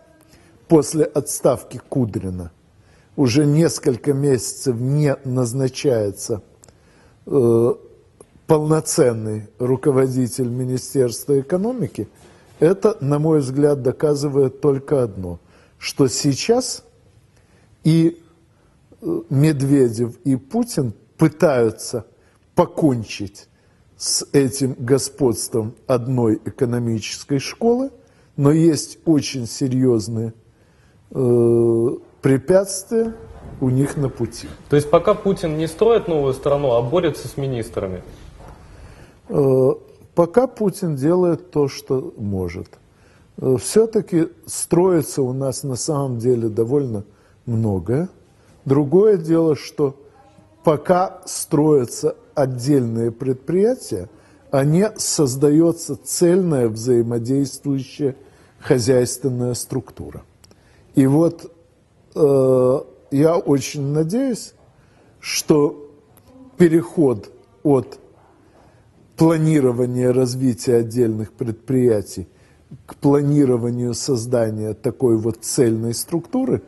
после 0.69 1.05
отставки 1.05 1.81
Кудрина, 1.89 2.53
уже 3.17 3.47
несколько 3.47 4.13
месяцев 4.13 4.77
не 4.77 5.17
назначается 5.25 6.43
э, 7.27 7.75
полноценный 8.47 9.49
руководитель 9.59 10.49
Министерства 10.49 11.41
экономики, 11.41 12.09
это, 12.61 12.97
на 13.01 13.19
мой 13.19 13.41
взгляд, 13.41 13.83
доказывает 13.83 14.61
только 14.61 15.03
одно, 15.03 15.39
что 15.79 16.09
сейчас 16.09 16.85
и 17.85 18.23
э, 19.01 19.21
Медведев, 19.31 20.17
и 20.25 20.37
Путин 20.37 20.93
пытаются 21.19 22.07
покончить 22.55 23.49
с 23.97 24.27
этим 24.33 24.75
господством 24.79 25.75
одной 25.87 26.41
экономической 26.45 27.39
школы, 27.39 27.91
но 28.37 28.53
есть 28.53 28.99
очень 29.05 29.47
серьезные 29.47 30.35
э, 31.11 31.89
препятствия 32.23 33.15
у 33.61 33.71
них 33.71 33.97
на 33.97 34.09
пути. 34.09 34.49
То 34.69 34.77
есть 34.77 34.91
пока 34.91 35.15
Путин 35.15 35.57
не 35.57 35.67
строит 35.67 36.09
новую 36.09 36.35
страну, 36.35 36.73
а 36.73 36.83
борется 36.83 37.29
с 37.29 37.37
министрами? 37.37 38.03
Э, 39.29 39.73
пока 40.15 40.47
Путин 40.47 40.97
делает 40.97 41.51
то, 41.51 41.69
что 41.69 42.15
может. 42.17 42.69
Э, 43.39 43.57
Все-таки 43.61 44.29
строится 44.47 45.23
у 45.23 45.33
нас 45.33 45.63
на 45.63 45.77
самом 45.77 46.19
деле 46.19 46.49
довольно 46.49 47.05
многое. 47.45 48.09
Другое 48.65 49.17
дело, 49.17 49.57
что 49.57 49.97
пока 50.65 51.21
строятся 51.27 52.17
отдельные 52.35 53.13
предприятия, 53.13 54.09
а 54.51 54.65
не 54.65 54.91
создается 54.97 55.97
цельная 56.03 56.69
взаимодействующая 56.69 58.17
хозяйственная 58.61 59.55
структура. 59.55 60.23
И 60.95 61.07
вот 61.07 61.53
э, 62.15 62.81
я 63.11 63.37
очень 63.37 63.93
надеюсь, 63.93 64.55
что 65.21 65.91
переход 66.57 67.31
от 67.63 67.99
планирования 69.17 70.13
развития 70.13 70.77
отдельных 70.77 71.33
предприятий 71.33 72.29
к 72.85 72.97
планированию 72.97 73.95
создания 73.95 74.75
такой 74.75 75.17
вот 75.17 75.39
цельной 75.41 75.95
структуры 75.95 76.63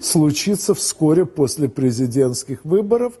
случится 0.00 0.74
вскоре 0.74 1.26
после 1.26 1.68
президентских 1.68 2.64
выборов, 2.64 3.14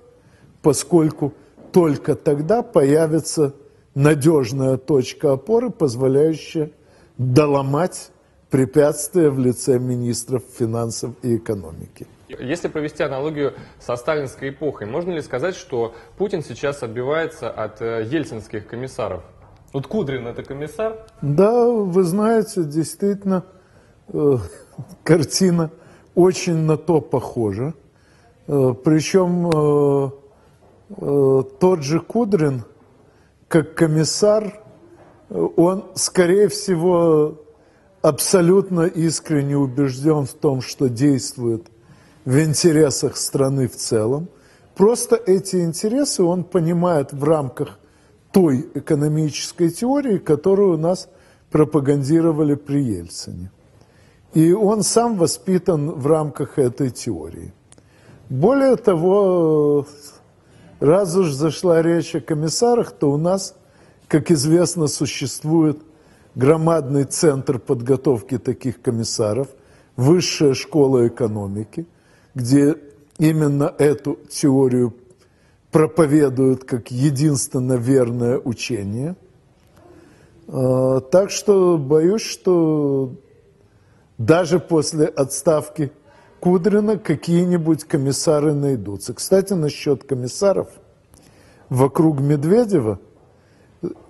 поскольку 0.62 1.32
только 1.72 2.14
тогда 2.14 2.62
появится 2.62 3.54
надежная 3.94 4.76
точка 4.76 5.32
опоры, 5.32 5.70
позволяющая 5.70 6.70
доломать 7.18 8.10
препятствия 8.50 9.30
в 9.30 9.38
лице 9.38 9.78
министров 9.78 10.42
финансов 10.56 11.14
и 11.22 11.36
экономики. 11.36 12.06
Если 12.28 12.68
провести 12.68 13.02
аналогию 13.02 13.54
со 13.78 13.96
сталинской 13.96 14.50
эпохой, 14.50 14.86
можно 14.86 15.12
ли 15.12 15.20
сказать, 15.20 15.54
что 15.54 15.94
Путин 16.16 16.42
сейчас 16.42 16.82
отбивается 16.82 17.50
от 17.50 17.82
э, 17.82 18.06
ельцинских 18.10 18.66
комиссаров? 18.66 19.22
Вот 19.72 19.86
Кудрин 19.86 20.26
это 20.26 20.42
комиссар? 20.42 21.06
Да, 21.20 21.66
вы 21.68 22.02
знаете, 22.02 22.64
действительно, 22.64 23.44
э, 24.08 24.38
картина 25.04 25.70
очень 26.14 26.56
на 26.56 26.76
то 26.76 27.00
похожа. 27.00 27.74
Э, 28.46 28.74
причем 28.84 29.50
э, 29.50 30.10
э, 30.90 31.42
тот 31.60 31.82
же 31.82 32.00
Кудрин, 32.00 32.64
как 33.48 33.74
комиссар, 33.74 34.60
он, 35.28 35.84
скорее 35.94 36.48
всего, 36.48 37.40
абсолютно 38.02 38.82
искренне 38.82 39.56
убежден 39.56 40.26
в 40.26 40.32
том, 40.32 40.60
что 40.60 40.88
действует 40.88 41.66
в 42.24 42.38
интересах 42.40 43.16
страны 43.16 43.68
в 43.68 43.76
целом. 43.76 44.28
Просто 44.74 45.16
эти 45.16 45.56
интересы 45.56 46.22
он 46.22 46.44
понимает 46.44 47.12
в 47.12 47.22
рамках 47.22 47.78
той 48.32 48.68
экономической 48.74 49.70
теории, 49.70 50.18
которую 50.18 50.74
у 50.74 50.76
нас 50.76 51.08
пропагандировали 51.50 52.56
при 52.56 52.82
Ельцине. 52.82 53.50
И 54.32 54.52
он 54.52 54.82
сам 54.82 55.16
воспитан 55.16 55.90
в 55.90 56.06
рамках 56.06 56.58
этой 56.58 56.90
теории. 56.90 57.52
Более 58.28 58.74
того, 58.74 59.86
раз 60.80 61.14
уж 61.14 61.30
зашла 61.30 61.82
речь 61.82 62.16
о 62.16 62.20
комиссарах, 62.20 62.90
то 62.90 63.12
у 63.12 63.16
нас, 63.16 63.54
как 64.08 64.32
известно, 64.32 64.88
существует 64.88 65.78
громадный 66.34 67.04
центр 67.04 67.60
подготовки 67.60 68.38
таких 68.38 68.82
комиссаров, 68.82 69.46
высшая 69.94 70.54
школа 70.54 71.06
экономики, 71.06 71.86
где 72.34 72.76
именно 73.18 73.72
эту 73.78 74.18
теорию 74.28 74.94
проповедуют 75.70 76.64
как 76.64 76.90
единственно 76.90 77.74
верное 77.74 78.38
учение. 78.38 79.16
А, 80.48 81.00
так 81.00 81.30
что 81.30 81.78
боюсь, 81.78 82.22
что 82.22 83.12
даже 84.18 84.60
после 84.60 85.06
отставки 85.06 85.92
Кудрина 86.40 86.98
какие-нибудь 86.98 87.84
комиссары 87.84 88.52
найдутся. 88.52 89.14
Кстати, 89.14 89.54
насчет 89.54 90.04
комиссаров. 90.04 90.68
Вокруг 91.70 92.20
Медведева 92.20 93.00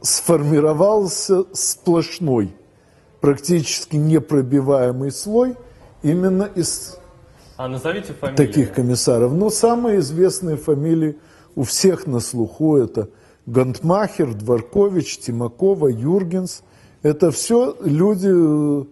сформировался 0.03 1.45
сплошной, 1.53 2.55
практически 3.21 3.95
непробиваемый 3.97 5.13
слой 5.13 5.57
именно 6.03 6.43
из 6.43 6.99
А 7.57 7.69
назовите 7.69 8.13
фамилию. 8.13 8.37
таких 8.37 8.73
комиссаров. 8.73 9.33
Но 9.33 9.51
самые 9.51 10.01
известные 10.01 10.57
фамилии 10.57 11.17
у 11.55 11.63
всех 11.63 12.07
на 12.07 12.21
слуху 12.21 12.77
это 12.77 13.09
Гантмахер, 13.47 14.35
Дворкович, 14.35 15.19
Тимакова, 15.19 15.89
Юргенс– 15.89 16.63
это 17.03 17.31
все 17.31 17.77
люди, 17.85 18.31
э, 18.33 18.85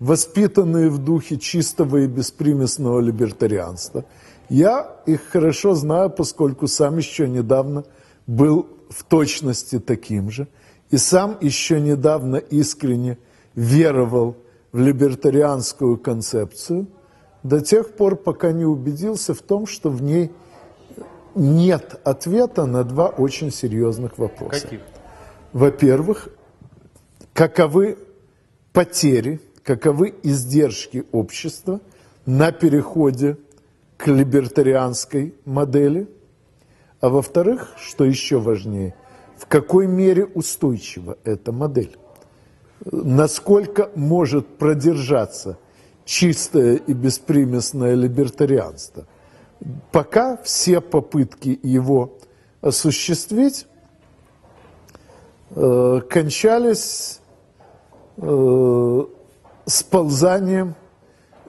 воспитанные 0.00 0.88
в 0.88 0.98
духе 0.98 1.36
чистого 1.36 1.98
и 1.98 2.06
беспримесного 2.06 3.00
либертарианства. 3.00 4.04
Я 4.48 4.96
их 5.06 5.22
хорошо 5.28 5.74
знаю, 5.74 6.10
поскольку 6.10 6.66
сам 6.66 6.96
еще 6.96 7.28
недавно 7.28 7.84
был 8.26 8.66
в 8.88 9.04
точности 9.04 9.78
таким 9.78 10.30
же, 10.30 10.48
и 10.90 10.96
сам 10.96 11.36
еще 11.42 11.78
недавно 11.80 12.36
искренне 12.36 13.18
веровал 13.54 14.36
в 14.72 14.78
либертарианскую 14.78 15.98
концепцию 15.98 16.86
до 17.42 17.60
тех 17.60 17.92
пор, 17.92 18.16
пока 18.16 18.52
не 18.52 18.64
убедился 18.64 19.34
в 19.34 19.42
том, 19.42 19.66
что 19.66 19.90
в 19.90 20.02
ней 20.02 20.32
нет 21.34 22.00
ответа 22.04 22.66
на 22.66 22.84
два 22.84 23.08
очень 23.08 23.52
серьезных 23.52 24.18
вопроса. 24.18 24.62
Каких? 24.62 24.80
Во-первых, 25.52 26.28
каковы 27.32 27.98
потери, 28.72 29.40
каковы 29.62 30.14
издержки 30.22 31.04
общества 31.12 31.80
на 32.26 32.52
переходе 32.52 33.38
к 33.96 34.08
либертарианской 34.08 35.34
модели, 35.44 36.08
а 37.00 37.08
во-вторых, 37.08 37.72
что 37.78 38.04
еще 38.04 38.38
важнее, 38.38 38.94
в 39.36 39.46
какой 39.46 39.86
мере 39.86 40.24
устойчива 40.26 41.16
эта 41.24 41.52
модель, 41.52 41.96
насколько 42.84 43.90
может 43.94 44.46
продержаться 44.46 45.58
чистое 46.08 46.76
и 46.76 46.92
беспримесное 46.94 47.94
либертарианство– 47.94 49.06
пока 49.92 50.36
все 50.38 50.80
попытки 50.80 51.58
его 51.62 52.18
осуществить 52.60 53.66
э, 55.50 56.00
кончались 56.08 57.20
э, 58.16 59.04
сползанием 59.66 60.74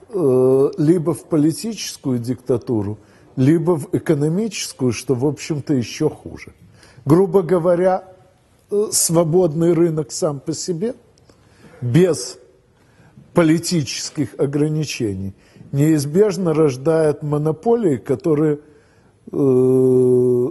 э, 0.09 0.71
либо 0.77 1.13
в 1.13 1.25
политическую 1.25 2.19
диктатуру, 2.19 2.97
либо 3.35 3.77
в 3.77 3.89
экономическую, 3.93 4.91
что, 4.91 5.15
в 5.15 5.25
общем-то, 5.25 5.73
еще 5.73 6.09
хуже. 6.09 6.53
Грубо 7.05 7.41
говоря, 7.41 8.05
э, 8.71 8.87
свободный 8.91 9.73
рынок 9.73 10.11
сам 10.11 10.39
по 10.39 10.53
себе, 10.53 10.95
без 11.81 12.37
политических 13.33 14.39
ограничений– 14.39 15.33
неизбежно 15.71 16.53
рождает 16.53 17.23
монополии, 17.23 17.97
которые 17.97 18.59
э, 19.31 20.47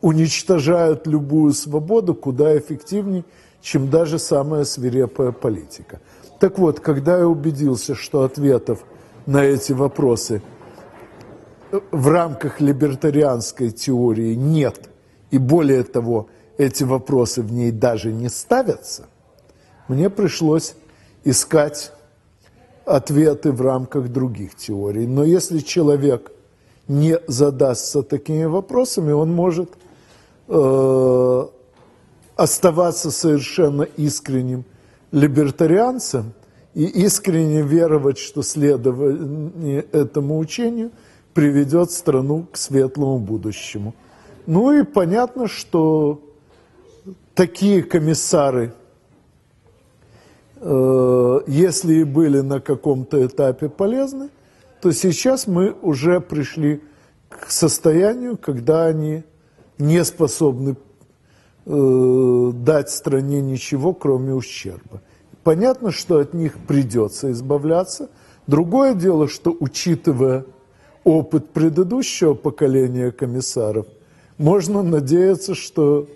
уничтожают 0.00 1.06
любую 1.06 1.52
свободу 1.52 2.14
куда 2.14 2.56
эффективнее, 2.56 3.24
чем 3.60 3.90
даже 3.90 4.18
самая 4.18 4.64
свирепая 4.64 5.32
политика. 5.32 6.00
Так 6.40 6.58
вот, 6.58 6.80
когда 6.80 7.18
я 7.18 7.26
убедился, 7.26 7.94
что 7.94 8.22
ответов 8.22 8.84
на 9.26 9.44
эти 9.44 9.72
вопросы 9.72 10.42
в 11.90 12.08
рамках 12.08 12.60
либертарианской 12.60 13.70
теории 13.70 14.34
нет, 14.34 14.88
и 15.30 15.38
более 15.38 15.82
того, 15.82 16.28
эти 16.58 16.84
вопросы 16.84 17.42
в 17.42 17.52
ней 17.52 17.70
даже 17.70 18.12
не 18.12 18.28
ставятся, 18.28 19.06
мне 19.88 20.10
пришлось 20.10 20.74
искать 21.26 21.92
ответы 22.84 23.50
в 23.50 23.60
рамках 23.60 24.08
других 24.08 24.54
теорий. 24.54 25.06
Но 25.08 25.24
если 25.24 25.58
человек 25.58 26.30
не 26.86 27.18
задастся 27.26 28.02
такими 28.02 28.44
вопросами, 28.44 29.10
он 29.10 29.32
может 29.32 29.70
э, 30.46 31.46
оставаться 32.36 33.10
совершенно 33.10 33.82
искренним 33.82 34.64
либертарианцем 35.10 36.32
и 36.74 36.84
искренне 36.84 37.62
веровать, 37.62 38.18
что 38.18 38.42
следование 38.42 39.80
этому 39.90 40.38
учению 40.38 40.92
приведет 41.34 41.90
страну 41.90 42.46
к 42.52 42.56
светлому 42.56 43.18
будущему. 43.18 43.96
Ну 44.46 44.70
и 44.70 44.84
понятно, 44.84 45.48
что 45.48 46.20
такие 47.34 47.82
комиссары– 47.82 48.72
если 50.60 51.94
и 51.94 52.04
были 52.04 52.40
на 52.40 52.60
каком-то 52.60 53.24
этапе 53.26 53.68
полезны, 53.68 54.30
то 54.80 54.92
сейчас 54.92 55.46
мы 55.46 55.74
уже 55.82 56.20
пришли 56.20 56.80
к 57.28 57.50
состоянию, 57.50 58.36
когда 58.36 58.86
они 58.86 59.24
не 59.78 60.04
способны 60.04 60.76
э, 61.66 62.52
дать 62.54 62.90
стране 62.90 63.40
ничего, 63.40 63.92
кроме 63.92 64.34
ущерба. 64.34 65.02
Понятно, 65.42 65.90
что 65.90 66.18
от 66.18 66.34
них 66.34 66.58
придется 66.66 67.30
избавляться. 67.32 68.08
Другое 68.46 68.94
дело, 68.94 69.28
что 69.28 69.54
учитывая 69.58 70.44
опыт 71.04 71.50
предыдущего 71.50 72.34
поколения 72.34 73.12
комиссаров, 73.12 73.86
можно 74.38 74.82
надеяться, 74.82 75.54
что 75.54 76.08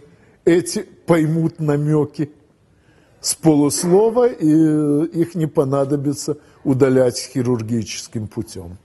эти 0.45 0.80
поймут 1.07 1.61
намеки 1.61 2.32
с 3.21 3.35
полуслова, 3.35 4.27
и 4.29 4.47
их 5.21 5.35
не 5.35 5.47
понадобится 5.47 6.37
удалять 6.64 7.18
хирургическим 7.18 8.29
путем. 8.29 8.79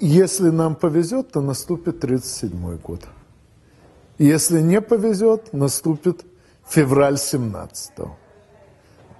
Если 0.00 0.50
нам 0.50 0.74
повезет, 0.74 1.32
то 1.32 1.40
наступит 1.40 2.00
37 2.00 2.78
год. 2.78 3.00
Если 4.18 4.60
не 4.60 4.80
повезет, 4.80 5.52
наступит 5.52 6.24
февраль 6.68 7.18
17 7.18 7.92
-го. 7.98 8.10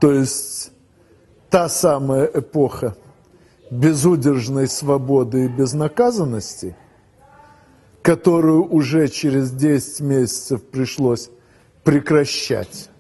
То 0.01 0.13
есть 0.13 0.73
та 1.51 1.69
самая 1.69 2.27
эпоха 2.27 2.95
безудержной 3.71 4.69
свободы 4.69 5.45
и 5.45 5.49
безнаказанности, 5.49 6.77
которую 8.03 8.65
уже 8.65 9.09
через 9.09 9.51
10 9.51 10.01
месяцев 10.01 10.63
пришлось 10.63 11.31
прекращать 11.85 12.91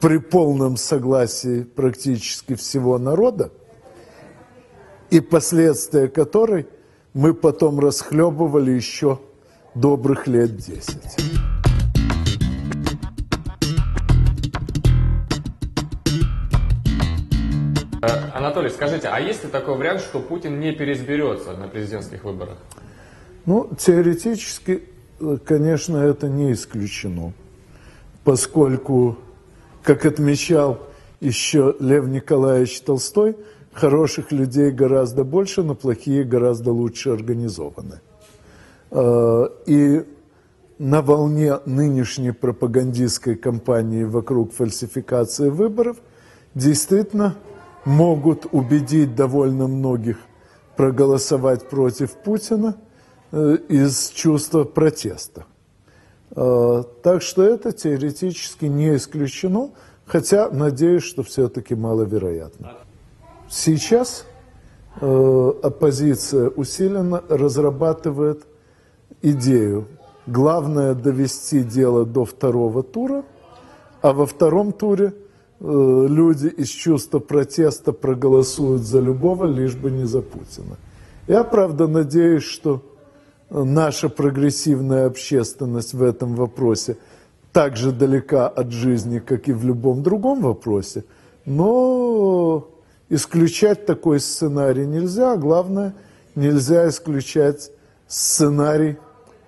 при 0.00 0.18
полном 0.18 0.76
согласии 0.76 1.62
практически 1.62 2.54
всего 2.54 2.98
народа, 2.98 3.50
и 5.10 5.20
последствия 5.20 6.08
которой 6.08 6.66
мы 7.14 7.32
потом 7.32 7.80
расхлебывали 7.80 8.72
еще 8.72 9.18
добрых 9.74 10.26
лет 10.26 10.56
десять. 10.56 11.16
Э, 18.02 18.30
Анатолий, 18.34 18.70
скажите, 18.70 19.08
а 19.08 19.18
есть 19.18 19.44
ли 19.44 19.50
такой 19.50 19.76
вариант, 19.76 20.00
что 20.00 20.20
Путин 20.20 20.60
не 20.60 20.72
переизберется 20.72 21.52
на 21.52 21.68
президентских 21.68 22.24
выборах? 22.24 22.58
Ну, 23.46 23.70
теоретически, 23.78 24.82
э, 25.20 25.38
конечно, 25.44 25.96
это 25.96 26.28
не 26.28 26.52
исключено, 26.52 27.32
поскольку 28.24 29.16
как 29.86 30.04
отмечал 30.04 30.80
еще 31.20 31.76
Лев 31.78 32.06
Николаевич 32.08 32.80
Толстой, 32.80 33.36
хороших 33.72 34.32
людей 34.32 34.72
гораздо 34.72 35.22
больше, 35.22 35.62
но 35.62 35.76
плохие 35.76 36.24
гораздо 36.24 36.72
лучше 36.72 37.10
организованы. 37.10 38.00
А, 38.90 39.44
и 39.64 40.04
на 40.78 41.02
волне 41.02 41.60
нынешней 41.66 42.32
пропагандистской 42.32 43.36
кампании 43.36 44.02
вокруг 44.02 44.52
фальсификации 44.52 45.50
выборов 45.50 45.98
действительно 46.56 47.36
могут 47.84 48.46
убедить 48.50 49.14
довольно 49.14 49.68
многих 49.68 50.18
проголосовать 50.76 51.68
против 51.68 52.10
Путина 52.10 52.76
э, 53.30 53.56
из 53.68 54.08
чувства 54.08 54.64
протеста. 54.64 55.46
А, 56.36 56.82
так 57.02 57.22
что 57.22 57.42
это 57.42 57.72
теоретически 57.72 58.66
не 58.66 58.96
исключено, 58.96 59.70
хотя 60.04 60.50
надеюсь, 60.50 61.02
что 61.02 61.22
все-таки 61.22 61.74
маловероятно. 61.74 62.74
Сейчас 63.48 64.26
э, 65.00 65.52
оппозиция 65.62 66.50
усиленно 66.50 67.22
разрабатывает 67.28 68.46
идею. 69.22 69.86
Главное 70.26 70.94
довести 70.94 71.62
дело 71.62 72.04
до 72.04 72.24
второго 72.24 72.82
тура, 72.82 73.24
а 74.02 74.12
во 74.12 74.26
втором 74.26 74.72
туре 74.72 75.14
э, 75.60 76.06
люди 76.08 76.48
из 76.48 76.68
чувства 76.68 77.18
протеста 77.20 77.92
проголосуют 77.92 78.82
за 78.82 79.00
любого, 79.00 79.46
лишь 79.46 79.74
бы 79.74 79.90
не 79.90 80.04
за 80.04 80.20
Путина. 80.20 80.76
Я, 81.28 81.44
правда, 81.44 81.86
надеюсь, 81.86 82.42
что 82.42 82.82
наша 83.50 84.08
прогрессивная 84.08 85.06
общественность 85.06 85.94
в 85.94 86.02
этом 86.02 86.34
вопросе 86.34 86.96
так 87.52 87.76
же 87.76 87.92
далека 87.92 88.48
от 88.48 88.70
жизни, 88.70 89.18
как 89.18 89.48
и 89.48 89.52
в 89.52 89.64
любом 89.64 90.02
другом 90.02 90.42
вопросе, 90.42 91.04
но 91.44 92.68
исключать 93.08 93.86
такой 93.86 94.20
сценарий 94.20 94.86
нельзя, 94.86 95.36
главное, 95.36 95.94
нельзя 96.34 96.88
исключать 96.88 97.70
сценарий 98.06 98.98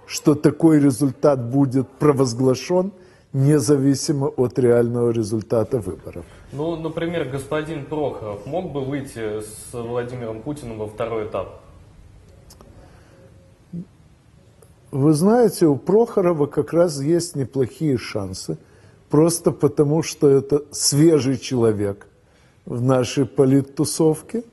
что 0.09 0.35
такой 0.35 0.81
результат 0.81 1.51
будет 1.51 1.87
провозглашен 1.87 2.93
независимо 3.35 4.29
от 4.29 4.59
реального 4.59 5.11
результата 5.11 5.79
выборов. 5.79 6.25
Ну, 6.53 6.77
например, 6.77 7.29
господин 7.29 7.85
Прохоров 7.85 8.47
мог 8.47 8.73
бы 8.73 8.81
выйти 8.81 9.41
с 9.41 9.73
Владимиром 9.73 10.41
Путиным 10.41 10.79
во 10.79 10.87
второй 10.87 11.27
этап? 11.27 11.61
Вы 14.91 15.13
знаете, 15.13 15.67
у 15.67 15.77
Прохорова 15.77 16.47
как 16.47 16.73
раз 16.73 17.01
есть 17.01 17.37
неплохие 17.37 17.99
шансы, 17.99 18.57
просто 19.11 19.51
потому 19.51 20.03
что 20.03 20.29
это 20.29 20.63
свежий 20.71 21.37
человек 21.37 22.07
в 22.65 22.81
нашей 22.81 23.27
политтусовке. 23.27 24.45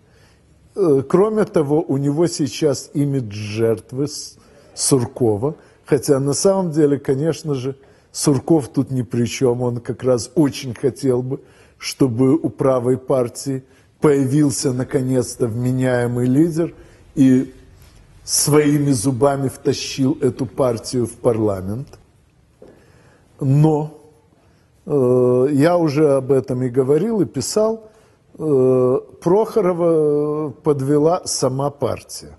Э, 0.76 1.04
кроме 1.08 1.46
того, 1.46 1.82
у 1.82 1.96
него 1.96 2.28
сейчас 2.28 2.90
имидж 2.94 3.34
жертвы 3.34 4.08
Суркова, 4.74 5.56
хотя 5.86 6.20
на 6.20 6.34
самом 6.34 6.72
деле, 6.72 7.00
конечно 7.00 7.56
же, 7.56 7.78
Сурков 8.12 8.68
тут 8.68 8.92
ни 8.92 9.04
при 9.04 9.26
чем, 9.26 9.62
он 9.62 9.80
как 9.80 10.04
раз 10.04 10.32
очень 10.36 10.74
хотел 10.74 11.22
бы, 11.22 11.40
чтобы 11.78 12.36
у 12.36 12.50
правой 12.50 12.98
партии 12.98 13.64
появился 14.02 14.74
наконец-то 14.74 15.48
вменяемый 15.48 16.28
лидер. 16.28 16.74
И 17.16 17.54
своими 18.26 18.92
зубами 18.92 19.48
втащил 19.48 20.18
эту 20.20 20.48
партию 20.48 21.06
в 21.06 21.14
парламент. 21.14 22.00
Но 23.40 24.02
э, 24.86 25.48
я 25.52 25.78
уже 25.78 26.16
об 26.16 26.32
этом 26.32 26.64
и 26.64 26.70
говорил, 26.70 27.22
и 27.22 27.26
писал, 27.26 27.92
э, 28.38 29.00
Прохорова 29.22 30.50
подвела 30.50 31.22
сама 31.26 31.70
партия. 31.70 32.38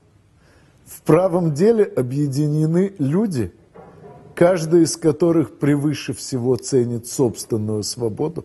В 0.86 1.02
правом 1.02 1.54
деле 1.54 1.84
объединены 1.84 2.94
люди, 2.98 3.52
каждый 4.34 4.82
из 4.82 4.96
которых 4.96 5.58
превыше 5.58 6.14
всего 6.14 6.56
ценит 6.56 7.06
собственную 7.06 7.84
свободу 7.84 8.44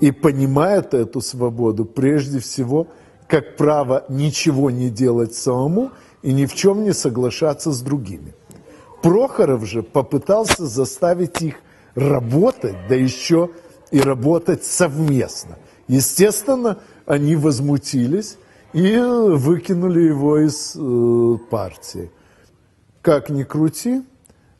и 0.00 0.12
понимает 0.12 0.94
эту 0.94 1.20
свободу 1.20 1.84
прежде 1.84 2.38
всего 2.38 2.86
как 3.26 3.56
право 3.56 4.06
ничего 4.08 4.70
не 4.70 4.88
делать 4.88 5.34
самому– 5.34 5.90
и 6.22 6.32
ни 6.32 6.46
в 6.46 6.54
чем 6.54 6.84
не 6.84 6.92
соглашаться 6.92 7.72
с 7.72 7.80
другими. 7.80 8.34
Прохоров 9.02 9.64
же 9.64 9.82
попытался 9.82 10.66
заставить 10.66 11.40
их 11.42 11.56
работать, 11.94 12.76
да 12.88 12.94
еще 12.94 13.50
и 13.90 14.00
работать 14.00 14.64
совместно. 14.64 15.58
Естественно, 15.86 16.78
они 17.06 17.36
возмутились 17.36 18.36
и 18.72 18.96
выкинули 18.96 20.00
его 20.00 20.38
из 20.38 20.76
э, 20.76 21.38
партии. 21.50 22.10
Как 23.00 23.30
ни 23.30 23.44
крути, 23.44 24.02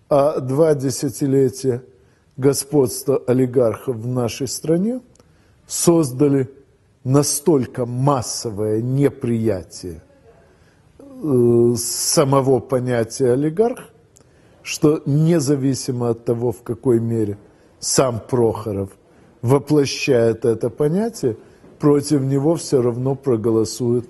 а 0.09 0.41
два 0.41 0.75
десятилетия 0.75 1.83
господства 2.37 3.23
олигархов 3.27 3.97
в 3.97 4.07
нашей 4.07 4.49
стране 4.49 5.01
создали 5.67 6.49
настолько 7.05 7.85
массовое 7.85 8.81
неприятие 8.81 10.01
самого 11.77 12.61
понятия 12.61 13.33
олигарх, 13.33 13.91
что 14.62 15.03
независимо 15.07 16.11
от 16.11 16.25
того, 16.25 16.53
в 16.53 16.62
какой 16.62 17.01
мере 17.01 17.39
сам 17.81 18.21
Прохоров 18.21 18.91
воплощает 19.43 20.45
это 20.45 20.71
понятие, 20.71 21.37
против 21.79 22.21
него 22.23 22.55
все 22.57 22.83
равно 22.83 23.14
проголосует 23.14 24.09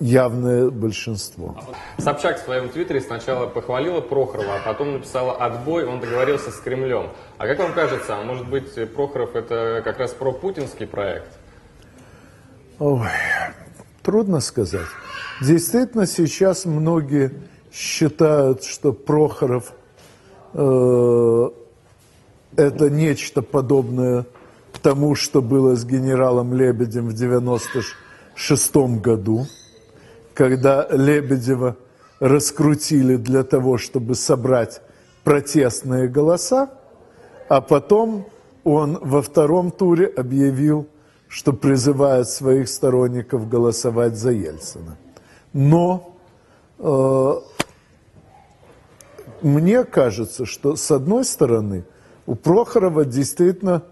явное 0.00 0.70
большинство. 0.70 1.56
Собчак 1.98 2.40
в 2.40 2.44
своем 2.44 2.68
твиттере 2.68 3.00
сначала 3.00 3.46
похвалила 3.46 4.00
Прохорова, 4.00 4.56
а 4.56 4.60
потом 4.64 4.92
написала 4.92 5.36
«отбой», 5.36 5.84
он 5.84 6.00
договорился 6.00 6.50
с 6.50 6.56
Кремлем. 6.56 7.10
А 7.38 7.46
как 7.46 7.58
вам 7.58 7.72
кажется, 7.72 8.16
а 8.16 8.22
может 8.22 8.48
быть 8.48 8.74
Прохоров 8.94 9.34
это 9.34 9.82
как 9.84 9.98
раз 9.98 10.12
пропутинский 10.12 10.86
проект? 10.86 11.28
Ой, 12.78 13.08
трудно 14.02 14.40
сказать. 14.40 14.86
Действительно, 15.40 16.06
сейчас 16.06 16.64
многие 16.64 17.32
считают, 17.72 18.64
что 18.64 18.92
Прохоров 18.92 19.72
э, 20.52 21.50
это 22.56 22.90
нечто 22.90 23.42
подобное 23.42 24.26
тому, 24.88 25.14
что 25.14 25.42
было 25.42 25.74
с 25.76 25.84
генералом 25.84 26.54
Лебедем 26.54 27.08
в 27.08 27.12
96 27.12 28.76
году, 29.02 29.46
когда 30.34 30.86
Лебедева 30.90 31.76
раскрутили 32.20 33.16
для 33.16 33.42
того, 33.44 33.78
чтобы 33.78 34.14
собрать 34.14 34.80
протестные 35.24 36.08
голоса, 36.08 36.70
а 37.48 37.60
потом 37.60 38.26
он 38.64 38.98
во 39.00 39.22
втором 39.22 39.70
туре 39.70 40.06
объявил, 40.06 40.86
что 41.28 41.52
призывает 41.52 42.28
своих 42.28 42.68
сторонников 42.68 43.48
голосовать 43.48 44.16
за 44.16 44.30
Ельцина. 44.30 44.96
Но 45.52 46.16
э, 46.78 47.32
мне 49.42 49.84
кажется, 49.84 50.46
что 50.46 50.76
с 50.76 50.90
одной 50.90 51.24
стороны 51.24 51.84
у 52.26 52.34
Прохорова 52.34 53.04
действительно, 53.04 53.82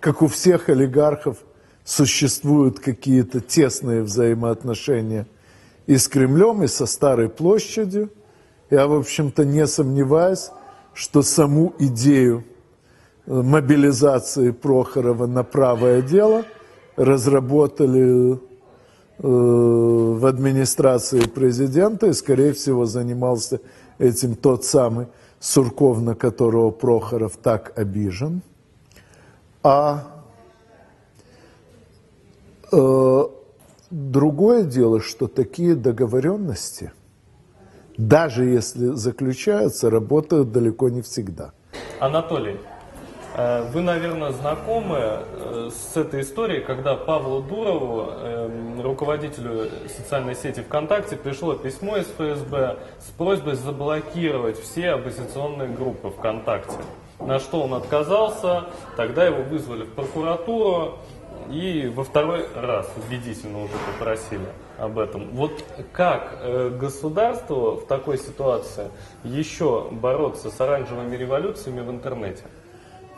как 0.00 0.22
у 0.22 0.26
всех 0.26 0.68
олигархов, 0.68 1.38
существуют 1.84 2.78
какие-то 2.78 3.40
тесные 3.40 4.02
взаимоотношения 4.02 5.26
и 5.86 5.96
с 5.96 6.06
Кремлем, 6.06 6.62
и 6.62 6.68
со 6.68 6.86
Старой 6.86 7.28
площадью. 7.28 8.10
Я, 8.70 8.86
в 8.86 8.94
общем-то, 8.94 9.44
не 9.44 9.66
сомневаюсь, 9.66 10.50
что 10.94 11.22
саму 11.22 11.74
идею 11.78 12.44
э, 13.26 13.32
мобилизации 13.32 14.52
Прохорова 14.52 15.26
на 15.26 15.42
правое 15.42 16.02
дело 16.02 16.44
разработали 16.96 18.38
в 19.22 20.26
администрации 20.26 21.20
президента 21.20 22.08
и, 22.08 22.12
скорее 22.12 22.52
всего, 22.52 22.86
занимался 22.86 23.60
этим 23.98 24.34
тот 24.34 24.64
самый 24.64 25.06
Сурков, 25.38 26.00
на 26.00 26.14
которого 26.14 26.70
Прохоров 26.70 27.36
так 27.36 27.72
обижен. 27.78 28.42
А 29.62 30.04
э, 32.72 33.22
другое 33.90 34.64
дело, 34.64 35.00
что 35.00 35.28
такие 35.28 35.76
договоренности, 35.76 36.92
даже 37.96 38.44
если 38.44 38.88
заключаются, 38.88 39.88
работают 39.88 40.50
далеко 40.50 40.88
не 40.88 41.02
всегда. 41.02 41.52
Анатолий, 42.00 42.56
Э, 42.56 42.71
вы, 43.72 43.80
наверное, 43.80 44.30
знакомы 44.32 44.98
э, 44.98 45.70
с 45.70 45.96
этой 45.96 46.20
историей, 46.20 46.60
когда 46.60 46.94
Павлу 46.96 47.40
Дурову, 47.40 48.10
эм, 48.10 48.82
руководителю 48.82 49.70
социальной 49.88 50.34
сети 50.34 50.60
ВКонтакте, 50.60 51.16
пришло 51.16 51.54
письмо 51.54 51.96
из 51.96 52.06
ФСБ 52.08 52.76
с 52.98 53.10
просьбой 53.16 53.54
заблокировать 53.54 54.60
все 54.60 54.90
оппозиционные 54.90 55.68
группы 55.68 56.10
ВКонтакте. 56.10 56.76
На 57.20 57.38
что 57.38 57.62
он 57.62 57.72
отказался, 57.72 58.64
тогда 58.96 59.24
его 59.24 59.42
вызвали 59.42 59.84
в 59.84 59.94
прокуратуру 59.94 60.98
и 61.50 61.90
во 61.94 62.04
второй 62.04 62.46
раз 62.54 62.90
убедительно 62.96 63.64
уже 63.64 63.74
попросили 63.92 64.46
об 64.78 64.98
этом. 64.98 65.30
Вот 65.30 65.64
как 65.92 66.38
э, 66.40 66.68
государству 66.68 67.76
в 67.76 67.86
такой 67.86 68.18
ситуации 68.18 68.90
еще 69.24 69.88
бороться 69.90 70.50
с 70.50 70.60
оранжевыми 70.60 71.16
революциями 71.16 71.80
в 71.80 71.90
интернете? 71.90 72.42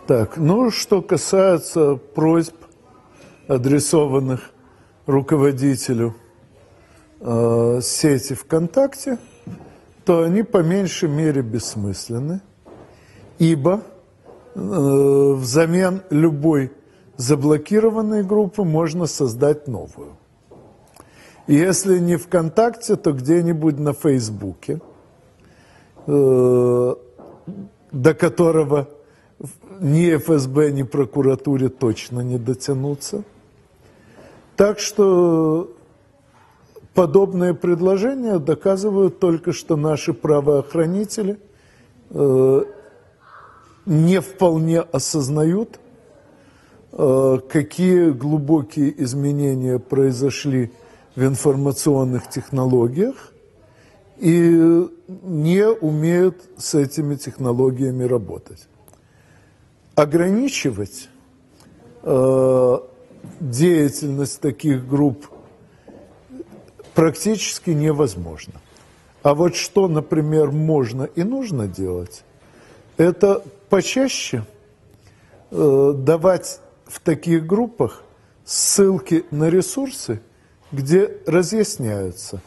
Так, 0.06 0.36
ну, 0.36 0.70
что 0.70 1.00
касается 1.00 1.96
просьб, 1.96 2.54
адресованных 3.48 4.50
руководителю 5.06 6.14
э, 7.20 7.80
сети 7.82 8.34
ВКонтакте, 8.34 9.16
то 10.04 10.22
они 10.24 10.42
по 10.42 10.58
меньшей 10.58 11.08
мере 11.08 11.40
бессмысленны, 11.40 12.42
ибо 13.38 13.80
э, 14.54 14.58
взамен 14.58 16.02
любой 16.10 16.70
заблокированной 17.16 18.24
группы 18.24 18.62
можно 18.62 19.06
создать 19.06 19.68
новую. 19.68 20.18
Если 21.46 21.98
не 21.98 22.16
ВКонтакте, 22.16 22.96
то 22.96 23.12
где-нибудь 23.12 23.78
на 23.78 23.94
Фейсбуке, 23.94 24.82
э, 26.06 26.94
до 27.90 28.14
которого 28.14 28.88
ни 29.80 30.16
ФСБ, 30.16 30.72
ни 30.72 30.82
прокуратуре 30.82 31.68
точно 31.68 32.20
не 32.20 32.38
дотянуться. 32.38 33.24
Так 34.56 34.78
что 34.78 35.72
подобные 36.94 37.54
предложения 37.54 38.38
доказывают 38.38 39.18
только, 39.18 39.52
что 39.52 39.76
наши 39.76 40.12
правоохранители 40.12 41.38
э, 42.10 42.64
не 43.86 44.20
вполне 44.20 44.80
осознают, 44.80 45.80
э, 46.92 47.38
какие 47.48 48.10
глубокие 48.10 49.02
изменения 49.02 49.78
произошли 49.78 50.72
в 51.16 51.24
информационных 51.24 52.28
технологиях 52.28 53.32
и 54.18 54.88
не 55.22 55.68
умеют 55.68 56.36
с 56.56 56.74
этими 56.74 57.16
технологиями 57.16 58.04
работать. 58.04 58.68
Ограничивать 59.94 61.08
э, 62.02 62.78
деятельность 63.40 64.40
таких 64.40 64.88
групп 64.88 65.26
практически 66.94 67.70
невозможно. 67.70 68.54
А 69.22 69.34
вот 69.34 69.56
что, 69.56 69.88
например, 69.88 70.50
можно 70.50 71.04
и 71.04 71.22
нужно 71.22 71.66
делать, 71.66 72.24
это 72.96 73.42
почаще 73.70 74.44
э, 75.50 75.92
давать 75.96 76.60
в 76.86 77.00
таких 77.00 77.46
группах 77.46 78.04
ссылки 78.44 79.24
на 79.30 79.48
ресурсы, 79.48 80.20
где 80.70 81.10
разъясняются 81.26 82.40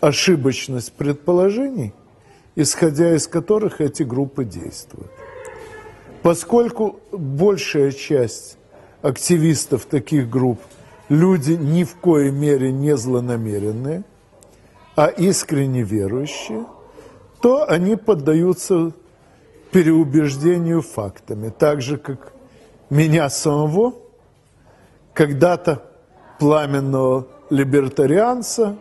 ошибочность 0.00 0.92
предположений, 0.92 1.92
исходя 2.54 3.14
из 3.14 3.26
которых 3.28 3.80
эти 3.80 4.02
группы 4.02 4.44
действуют. 4.44 5.10
Поскольку 6.26 6.98
большая 7.12 7.92
часть 7.92 8.58
активистов 9.00 9.84
таких 9.84 10.28
групп 10.28 10.58
люди 11.08 11.52
ни 11.52 11.84
в 11.84 11.94
коей 12.00 12.32
мере 12.32 12.72
не 12.72 12.96
злонамеренные, 12.96 14.02
а 14.96 15.06
искренне 15.06 15.84
верующие, 15.84 16.66
то 17.40 17.70
они 17.70 17.94
поддаются 17.94 18.90
переубеждению 19.70 20.82
фактами, 20.82 21.50
так 21.56 21.80
же, 21.80 21.96
как 21.96 22.32
меня 22.90 23.30
самого, 23.30 23.94
когда-то 25.14 25.84
пламенного 26.40 27.28
либертарианца, 27.50 28.76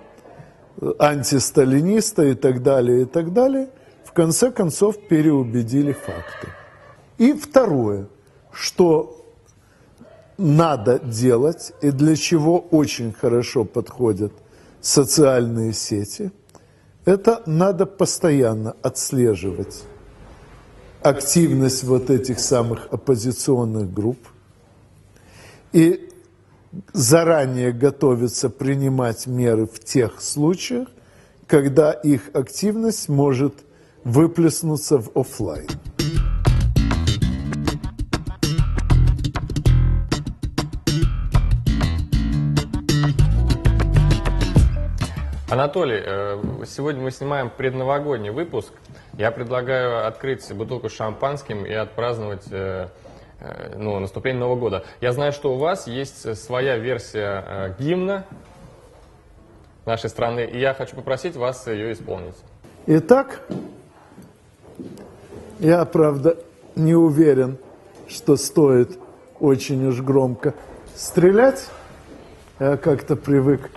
антисталиниста 0.98 2.24
и 2.24 2.34
так 2.34 2.64
далее, 2.64 3.04
и 3.04 3.06
так 3.06 3.34
далее, 3.34 3.70
в 4.04 4.14
конце 4.14 4.50
концов 4.50 4.98
переубедили 5.08 5.92
факты. 5.92 6.48
И 7.18 7.34
второе, 7.34 8.08
что 8.52 9.26
надо 10.38 11.00
делать 11.00 11.74
и 11.82 11.92
для 11.92 12.16
чего 12.16 12.60
очень 12.60 13.14
хорошо 13.14 13.64
подходят 13.64 14.34
социальные 14.82 15.74
сети, 15.74 16.32
это 17.06 17.42
надо 17.46 17.86
постоянно 17.86 18.76
отслеживать 18.82 19.84
активность 21.02 21.84
вот 21.84 22.10
этих 22.10 22.40
самых 22.40 22.88
оппозиционных 22.92 23.94
групп 23.94 24.18
и 25.72 26.10
заранее 26.94 27.72
готовиться 27.72 28.50
принимать 28.50 29.28
меры 29.28 29.68
в 29.68 29.80
тех 29.80 30.20
случаях, 30.20 30.88
когда 31.48 31.92
их 31.92 32.32
активность 32.34 33.08
может 33.08 33.54
выплеснуться 34.04 34.98
в 34.98 35.12
офлайн. 35.16 35.68
Анатолий, 45.56 46.04
э, 46.06 46.38
сегодня 46.66 47.02
мы 47.02 47.12
снимаем 47.12 47.50
предновогодний 47.50 48.30
выпуск. 48.30 48.74
Я 49.14 49.32
предлагаю 49.32 50.06
открыть 50.06 50.46
бутылку 50.54 50.90
шампанским 50.90 51.66
и 51.66 51.72
отпраздновать 51.72 52.44
э, 52.52 52.90
э, 53.40 53.78
ну, 53.78 53.98
наступление 54.02 54.42
Нового 54.42 54.60
года. 54.60 54.84
Я 55.00 55.14
знаю, 55.14 55.32
что 55.32 55.54
у 55.54 55.58
вас 55.58 55.88
есть 55.88 56.38
своя 56.38 56.78
версия 56.78 57.74
гимна 57.80 58.26
нашей 59.86 60.10
страны, 60.10 60.42
и 60.42 60.60
я 60.60 60.74
хочу 60.74 60.98
попросить 60.98 61.38
вас 61.38 61.66
ее 61.68 61.94
исполнить. 61.94 62.36
Итак, 62.88 63.40
я, 65.60 65.86
правда, 65.86 66.36
не 66.76 66.96
уверен, 66.96 67.60
что 68.10 68.36
стоит 68.36 69.00
очень 69.40 69.88
уж 69.88 70.02
громко 70.02 70.54
стрелять. 70.96 71.70
Я 72.60 72.76
как-то 72.76 73.16
привык 73.16 73.72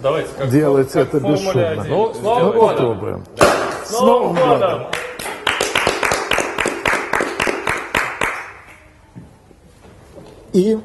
Давайте, 0.00 0.28
как, 0.36 0.50
делать 0.50 0.92
как 0.92 1.14
это 1.14 1.20
бесшумно. 1.20 1.84
Ну, 1.88 2.14
с 2.14 2.20
Новым 2.20 2.44
ну, 2.44 2.52
годом! 2.52 2.76
попробуем. 2.76 3.24
С 3.84 4.00
Новым 4.00 4.36
годом! 4.36 4.86
И 10.52 10.78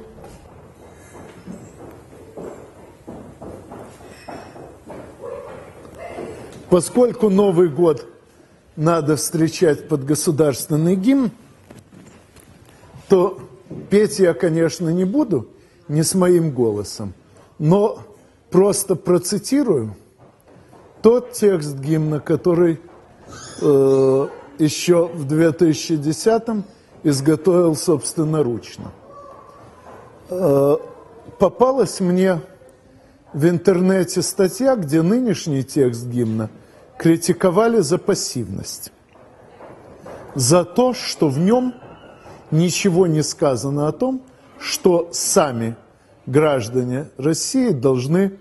поскольку 6.70 7.30
Новый 7.30 7.70
год 7.70 8.08
надо 8.76 9.16
встречать 9.16 9.88
под 9.88 10.06
государственный 10.06 10.96
гимн, 10.96 11.30
то 13.10 13.40
петь 13.92 14.18
я, 14.18 14.34
конечно, 14.34 14.90
не 14.90 15.06
буду, 15.06 15.48
не 15.88 16.02
с 16.02 16.16
моим 16.16 16.52
голосом, 16.52 17.14
но 17.60 18.00
просто 18.54 18.96
процитирую 18.96 19.96
тот 21.02 21.32
текст 21.32 21.76
гимна, 21.76 22.20
который 22.20 22.80
э, 23.62 24.28
еще 24.60 25.08
в 25.08 25.26
2010-м 25.26 26.64
изготовил 27.02 27.76
собственноручно. 27.76 28.92
Э, 30.30 30.78
попалась 31.40 32.00
мне 32.00 32.42
в 33.34 33.50
интернете 33.50 34.22
статья, 34.22 34.76
где 34.76 35.02
нынешний 35.02 35.64
текст 35.64 36.06
гимна 36.06 36.52
критиковали 37.00 37.80
за 37.80 37.98
пассивность. 37.98 38.92
За 40.36 40.64
то, 40.64 40.94
что 40.94 41.28
в 41.28 41.40
нем 41.40 41.74
ничего 42.52 43.08
не 43.08 43.24
сказано 43.24 43.88
о 43.88 43.92
том, 43.92 44.22
что 44.60 45.10
сами 45.12 45.76
граждане 46.28 47.10
России 47.18 47.72
должны 47.72 48.34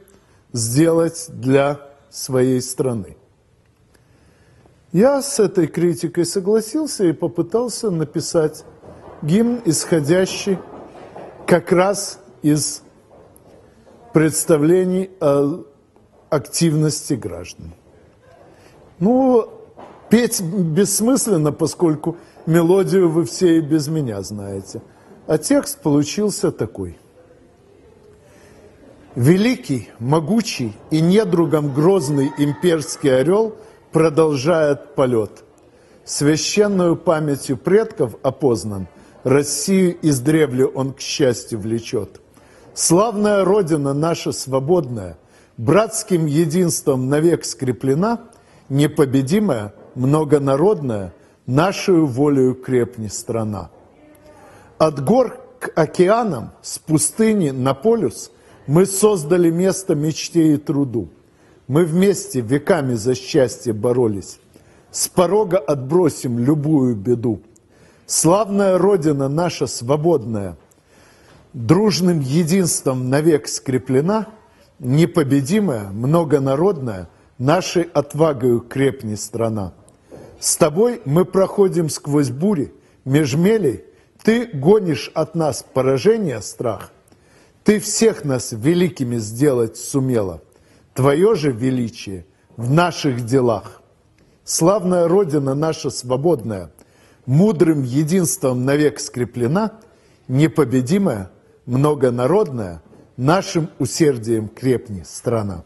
сделать 0.53 1.26
для 1.28 1.80
своей 2.11 2.61
страны. 2.61 3.16
Я 4.92 5.22
с 5.22 5.40
этой 5.40 5.66
критикой 5.66 6.26
согласился 6.26 7.05
и 7.05 7.12
попытался 7.12 7.90
написать 7.90 8.64
гимн, 9.22 9.62
исходящий 9.64 10.59
как 11.46 11.72
раз 11.72 12.20
из 12.42 12.82
представлений 14.12 15.11
о 15.20 15.64
активности 16.28 17.14
граждан. 17.14 17.72
Ну, 18.98 19.48
петь 20.11 20.42
бессмысленно, 20.42 21.53
поскольку 21.53 22.16
мелодию 22.44 23.09
вы 23.09 23.24
все 23.24 23.59
и 23.59 23.61
без 23.61 23.88
меня 23.88 24.20
знаете. 24.22 24.82
А 25.26 25.38
текст 25.38 25.80
получился 25.80 26.53
такой. 26.53 26.98
Великий, 29.14 29.90
могучий 29.98 30.74
и 30.90 31.02
недругом 31.02 31.74
грозный 31.74 32.32
имперский 32.38 33.14
орел 33.14 33.54
продолжает 33.92 34.94
полет. 34.94 35.44
Священную 36.04 36.96
памятью 36.96 37.58
предков 37.58 38.16
опознан, 38.22 38.88
Россию 39.22 39.98
издревле 40.00 40.64
он 40.64 40.94
к 40.94 41.00
счастью 41.00 41.60
влечет. 41.60 42.22
Славная 42.72 43.44
Родина 43.44 43.92
наша 43.92 44.32
свободная, 44.32 45.18
братским 45.58 46.24
единством 46.24 47.10
навек 47.10 47.44
скреплена, 47.44 48.22
непобедимая, 48.70 49.74
многонародная, 49.94 51.12
нашою 51.44 52.06
волею 52.06 52.54
крепни 52.54 53.08
страна. 53.08 53.70
От 54.78 55.04
гор 55.04 55.38
к 55.60 55.70
океанам, 55.76 56.52
с 56.62 56.78
пустыни 56.78 57.50
на 57.50 57.74
полюс– 57.74 58.30
мы 58.66 58.86
создали 58.86 59.50
место 59.50 59.94
мечте 59.94 60.54
и 60.54 60.56
труду. 60.56 61.08
Мы 61.68 61.84
вместе 61.84 62.40
веками 62.40 62.94
за 62.94 63.14
счастье 63.14 63.72
боролись. 63.72 64.38
С 64.90 65.08
порога 65.08 65.58
отбросим 65.58 66.38
любую 66.38 66.96
беду. 66.96 67.40
Славная 68.06 68.76
Родина 68.78 69.28
наша 69.28 69.66
свободная, 69.66 70.58
дружным 71.54 72.20
единством 72.20 73.08
навек 73.08 73.48
скреплена, 73.48 74.26
непобедимая, 74.78 75.88
многонародная, 75.90 77.08
нашей 77.38 77.84
отвагою 77.84 78.60
крепни 78.60 79.14
страна. 79.14 79.72
С 80.40 80.56
тобой 80.56 81.00
мы 81.04 81.24
проходим 81.24 81.88
сквозь 81.88 82.30
бури, 82.30 82.74
межмелей, 83.04 83.84
ты 84.22 84.46
гонишь 84.46 85.10
от 85.14 85.34
нас 85.34 85.64
поражение, 85.72 86.42
страх– 86.42 86.90
ты 87.64 87.78
всех 87.78 88.24
нас 88.24 88.52
великими 88.52 89.16
сделать 89.18 89.76
сумела. 89.76 90.40
Твое 90.94 91.34
же 91.34 91.52
величие 91.52 92.26
в 92.56 92.70
наших 92.70 93.24
делах. 93.24 93.82
Славная 94.44 95.06
Родина 95.06 95.54
наша 95.54 95.90
свободная, 95.90 96.72
мудрым 97.26 97.84
единством 97.84 98.64
навек 98.64 98.98
скреплена, 99.00 99.72
непобедимая, 100.28 101.30
многонародная, 101.66 102.82
нашим 103.16 103.70
усердием 103.78 104.48
крепни 104.48 105.04
страна. 105.04 105.64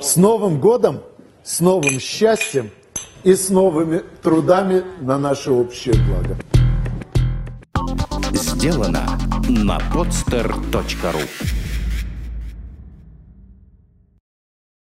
С 0.00 0.16
Новым 0.16 0.60
годом, 0.60 1.00
с 1.42 1.60
новым 1.60 1.98
счастьем 1.98 2.70
и 3.24 3.34
с 3.34 3.48
новыми 3.48 4.02
трудами 4.22 4.84
на 5.00 5.18
наше 5.18 5.50
общее 5.50 5.94
благо. 6.06 6.36
Сделано 8.32 9.35
на 9.48 9.78
podster.ru 9.78 11.65